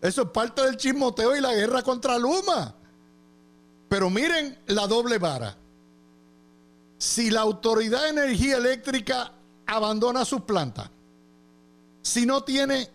Eso 0.00 0.22
es 0.22 0.28
parte 0.28 0.62
del 0.62 0.76
chismoteo 0.76 1.36
y 1.36 1.40
la 1.40 1.54
guerra 1.54 1.82
contra 1.82 2.18
Luma. 2.18 2.74
Pero 3.88 4.08
miren 4.10 4.58
la 4.66 4.86
doble 4.86 5.18
vara. 5.18 5.56
Si 6.98 7.30
la 7.30 7.40
Autoridad 7.40 8.04
de 8.04 8.08
Energía 8.10 8.56
Eléctrica 8.56 9.32
abandona 9.66 10.24
sus 10.24 10.42
plantas, 10.42 10.90
si 12.02 12.24
no 12.24 12.44
tiene 12.44 12.88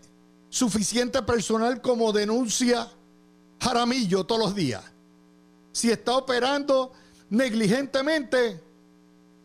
suficiente 0.49 1.22
personal 1.22 1.82
como 1.82 2.12
denuncia 2.12 2.88
Jaramillo 3.60 4.26
todos 4.26 4.41
los 4.41 4.56
días, 4.56 4.84
si 5.72 5.91
está 5.91 6.18
operando 6.18 6.93
negligentemente, 7.32 8.61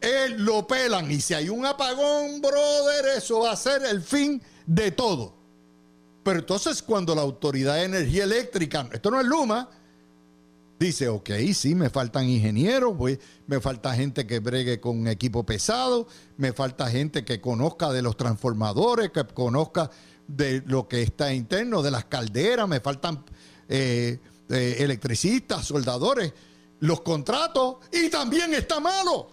él 0.01 0.45
lo 0.45 0.66
pelan. 0.66 1.11
Y 1.11 1.20
si 1.20 1.32
hay 1.32 1.49
un 1.49 1.64
apagón, 1.64 2.43
brother, 2.43 3.16
eso 3.16 3.41
va 3.41 3.53
a 3.53 3.57
ser 3.57 3.82
el 3.84 4.03
fin 4.03 4.43
de 4.66 4.91
todo. 4.91 5.34
Pero 6.22 6.41
entonces 6.41 6.82
cuando 6.82 7.14
la 7.14 7.22
Autoridad 7.22 7.76
de 7.76 7.84
Energía 7.84 8.24
Eléctrica, 8.24 8.89
esto 8.93 9.11
no 9.11 9.20
es 9.20 9.26
Luma, 9.26 9.70
dice, 10.78 11.09
ok, 11.09 11.30
sí, 11.55 11.74
me 11.74 11.89
faltan 11.89 12.28
ingenieros, 12.28 12.95
me 13.47 13.61
falta 13.61 13.95
gente 13.95 14.26
que 14.26 14.41
bregue 14.41 14.80
con 14.80 15.07
equipo 15.07 15.47
pesado, 15.47 16.09
me 16.37 16.53
falta 16.53 16.91
gente 16.91 17.24
que 17.24 17.41
conozca 17.41 17.93
de 17.93 18.03
los 18.03 18.16
transformadores, 18.16 19.11
que 19.11 19.24
conozca 19.24 19.91
de 20.26 20.62
lo 20.66 20.89
que 20.89 21.03
está 21.03 21.32
interno, 21.32 21.82
de 21.82 21.93
las 21.93 22.07
calderas, 22.07 22.68
me 22.68 22.80
faltan 22.80 23.24
eh, 23.68 24.18
eh, 24.49 24.76
electricistas, 24.80 25.64
soldadores, 25.64 26.32
los 26.81 27.01
contratos, 27.01 27.77
y 27.93 28.09
también 28.09 28.53
está 28.55 28.81
malo. 28.81 29.29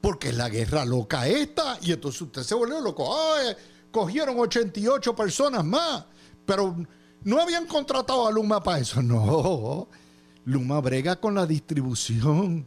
Porque 0.00 0.28
es 0.28 0.36
la 0.36 0.48
guerra 0.48 0.84
loca 0.84 1.26
esta, 1.26 1.78
y 1.82 1.92
entonces 1.92 2.22
usted 2.22 2.42
se 2.42 2.54
vuelve 2.54 2.80
loco. 2.80 3.14
cogieron 3.90 4.38
88 4.38 5.16
personas 5.16 5.64
más, 5.64 6.04
pero 6.44 6.76
no 7.24 7.40
habían 7.40 7.66
contratado 7.66 8.26
a 8.26 8.30
Luma 8.30 8.62
para 8.62 8.78
eso. 8.78 9.02
No, 9.02 9.88
Luma 10.44 10.80
brega 10.80 11.16
con 11.16 11.34
la 11.34 11.46
distribución, 11.46 12.66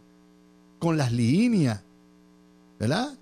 con 0.80 0.97
las 0.97 1.11
líneas, 1.11 1.82
¿verdad? 2.77 3.17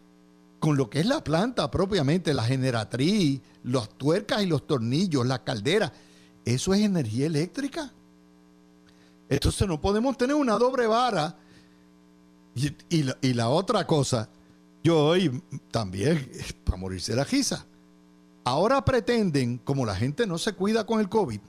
Con 0.59 0.77
lo 0.77 0.89
que 0.89 0.99
es 0.99 1.05
la 1.05 1.23
planta 1.23 1.69
propiamente, 1.69 2.33
la 2.33 2.43
generatriz, 2.43 3.41
las 3.63 3.89
tuercas 3.89 4.41
y 4.41 4.47
los 4.47 4.65
tornillos, 4.65 5.27
la 5.27 5.43
caldera. 5.43 5.93
Eso 6.45 6.73
es 6.73 6.81
energía 6.81 7.27
eléctrica. 7.27 7.93
Entonces 9.29 9.67
no 9.67 9.79
podemos 9.79 10.17
tener 10.17 10.35
una 10.35 10.57
doble 10.57 10.87
vara. 10.87 11.37
Y, 12.89 13.33
la, 13.33 13.49
otra 13.49 13.85
cosa, 13.85 14.29
yo 14.83 15.05
hoy 15.05 15.43
también, 15.69 16.31
para 16.63 16.77
morirse 16.77 17.15
la 17.15 17.25
giza. 17.25 17.65
Ahora 18.43 18.83
pretenden, 18.83 19.59
como 19.59 19.85
la 19.85 19.95
gente 19.95 20.25
no 20.25 20.37
se 20.37 20.53
cuida 20.53 20.85
con 20.85 20.99
el 20.99 21.09
COVID, 21.09 21.39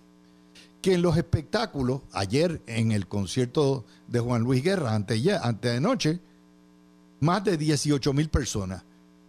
que 0.82 0.94
en 0.94 1.02
los 1.02 1.16
espectáculos, 1.16 2.02
ayer 2.12 2.60
en 2.66 2.92
el 2.92 3.06
concierto 3.06 3.84
de 4.06 4.20
Juan 4.20 4.42
Luis 4.42 4.62
Guerra, 4.62 4.94
antes, 4.94 5.22
ya, 5.22 5.40
antes 5.40 5.72
de 5.72 5.80
noche, 5.80 6.20
más 7.20 7.42
de 7.42 7.56
18 7.56 8.12
mil 8.12 8.28
personas. 8.28 8.84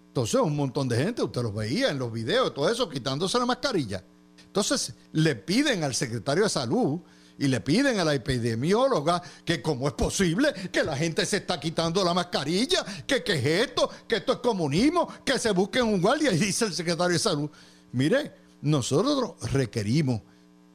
Entonces, 0.08 0.42
un 0.42 0.56
montón 0.56 0.90
de 0.90 0.98
gente, 0.98 1.22
usted 1.24 1.42
los 1.44 1.54
veía 1.54 1.92
en 1.92 2.00
los 2.00 2.12
videos, 2.12 2.54
todo 2.54 2.70
eso, 2.70 2.90
quitándose 2.90 3.40
la 3.40 3.46
mascarilla. 3.46 4.04
Entonces, 4.44 4.96
le 5.14 5.36
piden 5.36 5.84
al 5.84 5.94
secretario 5.94 6.44
de 6.44 6.50
salud 6.50 7.00
y 7.40 7.48
le 7.48 7.62
piden 7.62 8.00
a 8.00 8.06
la 8.06 8.14
epidemióloga 8.14 9.24
que 9.46 9.62
cómo 9.62 9.88
es 9.88 9.94
posible 9.94 10.54
que 10.72 10.84
la 10.84 10.96
gente 10.98 11.26
se 11.26 11.38
está 11.38 11.58
quitando 11.58 12.04
la 12.04 12.14
mascarilla, 12.14 12.86
que 13.08 13.24
qué 13.24 13.36
es 13.36 13.46
esto, 13.70 13.90
que 14.08 14.18
esto 14.18 14.34
es 14.34 14.40
comunismo, 14.40 15.08
que 15.24 15.40
se 15.40 15.52
busquen 15.52 15.84
un 15.84 16.02
guardia. 16.02 16.32
Y 16.34 16.38
dice 16.38 16.66
el 16.66 16.74
secretario 16.74 17.14
de 17.14 17.20
salud, 17.20 17.50
mire, 17.94 18.34
nosotros 18.62 19.36
requerimos, 19.54 20.22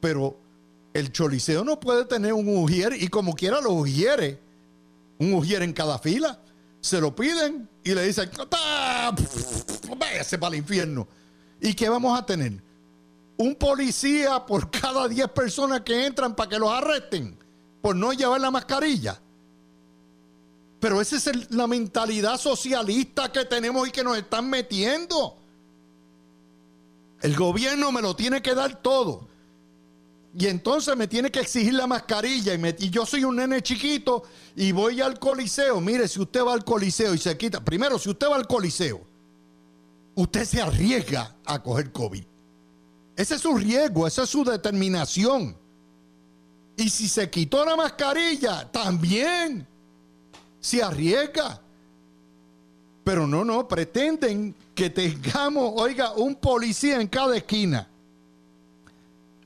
pero 0.01 0.39
el 0.93 1.11
choliseo 1.11 1.63
no 1.63 1.79
puede 1.79 2.05
tener 2.05 2.33
un 2.33 2.47
ujier 2.57 2.93
y 2.99 3.09
como 3.09 3.35
quiera 3.35 3.61
lo 3.61 3.71
ujiere, 3.71 4.39
un 5.19 5.35
ujier 5.35 5.61
en 5.61 5.71
cada 5.71 5.99
fila. 5.99 6.39
Se 6.81 6.99
lo 6.99 7.15
piden 7.15 7.69
y 7.83 7.93
le 7.93 8.07
dicen, 8.07 8.29
váyase 9.97 10.39
para 10.39 10.55
el 10.55 10.59
infierno. 10.61 11.07
¿Y 11.61 11.73
qué 11.75 11.89
vamos 11.89 12.17
a 12.17 12.25
tener? 12.25 12.64
Un 13.37 13.55
policía 13.55 14.45
por 14.45 14.69
cada 14.71 15.07
10 15.07 15.29
personas 15.29 15.81
que 15.81 16.05
entran 16.05 16.35
para 16.35 16.49
que 16.49 16.59
los 16.59 16.71
arresten 16.71 17.37
por 17.81 17.95
no 17.95 18.13
llevar 18.13 18.41
la 18.41 18.49
mascarilla. 18.49 19.21
Pero 20.79 21.01
esa 21.01 21.17
es 21.17 21.51
la 21.51 21.67
mentalidad 21.67 22.37
socialista 22.37 23.31
que 23.31 23.45
tenemos 23.45 23.87
y 23.87 23.91
que 23.91 24.03
nos 24.03 24.17
están 24.17 24.49
metiendo. 24.49 25.37
El 27.21 27.35
gobierno 27.35 27.91
me 27.91 28.01
lo 28.01 28.15
tiene 28.15 28.41
que 28.41 28.53
dar 28.53 28.81
todo. 28.81 29.27
Y 30.37 30.47
entonces 30.47 30.97
me 30.97 31.07
tiene 31.07 31.31
que 31.31 31.39
exigir 31.39 31.73
la 31.73 31.87
mascarilla. 31.87 32.53
Y, 32.55 32.85
y, 32.85 32.89
yo 32.89 33.05
soy 33.05 33.23
un 33.23 33.37
nene 33.37 33.61
chiquito 33.61 34.23
y 34.55 34.71
voy 34.71 34.99
al 34.99 35.17
coliseo. 35.17 35.79
Mire, 35.79 36.07
si 36.07 36.19
usted 36.19 36.43
va 36.43 36.53
al 36.53 36.65
coliseo 36.65 37.13
y 37.13 37.17
se 37.17 37.37
quita. 37.37 37.63
Primero, 37.63 37.97
si 37.97 38.09
usted 38.09 38.27
va 38.27 38.35
al 38.35 38.47
coliseo, 38.47 39.01
usted 40.15 40.43
se 40.43 40.61
arriesga 40.61 41.35
a 41.45 41.63
coger 41.63 41.91
COVID. 41.91 42.25
Ese 43.15 43.35
es 43.35 43.41
su 43.41 43.55
riesgo, 43.55 44.07
esa 44.07 44.23
es 44.23 44.29
su 44.29 44.43
determinación. 44.43 45.55
Y 46.77 46.89
si 46.89 47.07
se 47.07 47.29
quitó 47.29 47.63
la 47.63 47.75
mascarilla, 47.75 48.69
también 48.71 49.65
se 50.59 50.83
arriesga. 50.83 51.61
Pero 53.03 53.27
no, 53.27 53.45
no, 53.45 53.67
pretenden 53.67 54.53
que 54.73 54.89
tengamos, 54.89 55.73
oiga, 55.77 56.13
un 56.13 56.35
policía 56.35 56.99
en 56.99 57.07
cada 57.07 57.37
esquina. 57.37 57.87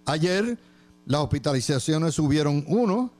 Ayer 0.06 0.58
las 1.06 1.22
hospitalizaciones 1.22 2.16
subieron 2.16 2.64
uno, 2.68 3.12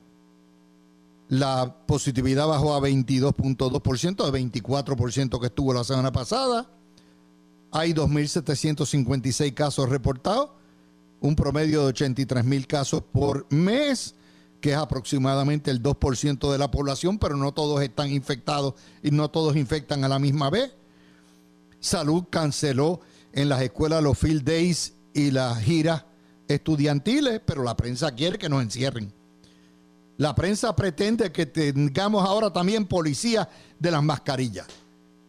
la 1.28 1.76
positividad 1.86 2.48
bajó 2.48 2.74
a 2.74 2.80
22.2%, 2.80 4.32
de 4.32 4.50
24% 4.52 5.40
que 5.40 5.46
estuvo 5.46 5.74
la 5.74 5.84
semana 5.84 6.12
pasada. 6.12 6.68
Hay 7.72 7.94
2.756 7.94 9.54
casos 9.54 9.90
reportados, 9.90 10.52
un 11.22 11.36
promedio 11.36 11.82
de 11.82 11.88
83 11.88 12.44
mil 12.44 12.66
casos 12.66 13.04
por 13.12 13.46
mes, 13.52 14.16
que 14.62 14.72
es 14.72 14.78
aproximadamente 14.78 15.70
el 15.70 15.82
2% 15.82 16.52
de 16.52 16.58
la 16.58 16.72
población, 16.72 17.20
pero 17.20 17.38
no 17.38 17.54
todos 17.54 17.82
están 17.82 18.12
infectados 18.12 18.74
y 19.04 19.12
no 19.12 19.30
todos 19.30 19.56
infectan 19.56 20.04
a 20.04 20.10
la 20.10 20.20
misma 20.20 20.50
vez. 20.50 20.74
Salud 21.80 22.26
canceló 22.30 23.02
en 23.34 23.50
las 23.50 23.62
escuelas 23.62 24.04
los 24.04 24.18
field 24.18 24.44
days 24.44 24.94
y 25.14 25.32
las 25.32 25.60
giras 25.60 26.06
estudiantiles, 26.48 27.42
pero 27.46 27.64
la 27.64 27.78
prensa 27.78 28.14
quiere 28.16 28.38
que 28.38 28.50
nos 28.50 28.64
encierren. 28.64 29.14
La 30.18 30.36
prensa 30.36 30.76
pretende 30.76 31.32
que 31.32 31.46
tengamos 31.46 32.28
ahora 32.28 32.52
también 32.52 32.86
policía 32.86 33.48
de 33.80 33.92
las 33.92 34.04
mascarillas. 34.04 34.68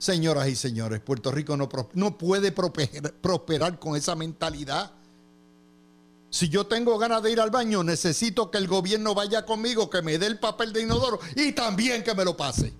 Señoras 0.01 0.48
y 0.48 0.57
señores, 0.57 0.98
Puerto 1.01 1.30
Rico 1.30 1.59
no, 1.59 2.16
puede 2.16 2.53
prosperar 2.53 3.78
con 3.78 3.96
esa 3.96 4.16
mentalidad. 4.16 4.92
Si 6.30 6.48
yo 6.48 6.66
tengo 6.66 6.96
ganas 6.96 7.22
de 7.22 7.32
ir 7.32 7.38
al 7.38 7.51
baño, 7.51 7.84
necesito 7.84 8.51
que 8.51 8.57
el 8.57 8.66
gobierno 8.66 9.14
vaya 9.14 9.44
conmigo, 9.44 9.90
que 9.90 10.01
me 10.01 10.16
dé 10.16 10.26
el 10.26 10.38
papel 10.38 10.72
de 10.72 10.84
inodoro 10.84 11.20
y 11.36 11.53
también 11.53 12.03
que 12.03 12.14
me 12.14 12.24
lo 12.24 12.34
pase. 12.34 12.72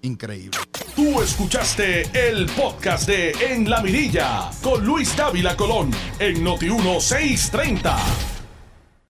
Increíble. 0.00 0.56
Tú 0.94 1.20
escuchaste 1.20 2.28
el 2.28 2.46
podcast 2.46 3.06
de 3.06 3.32
En 3.32 3.68
la 3.68 3.82
Mirilla 3.82 4.50
con 4.62 4.82
Luis 4.82 5.14
Dávila 5.14 5.54
Colón 5.58 5.90
en 6.18 6.42
Noti 6.42 6.70
1630. 6.70 8.35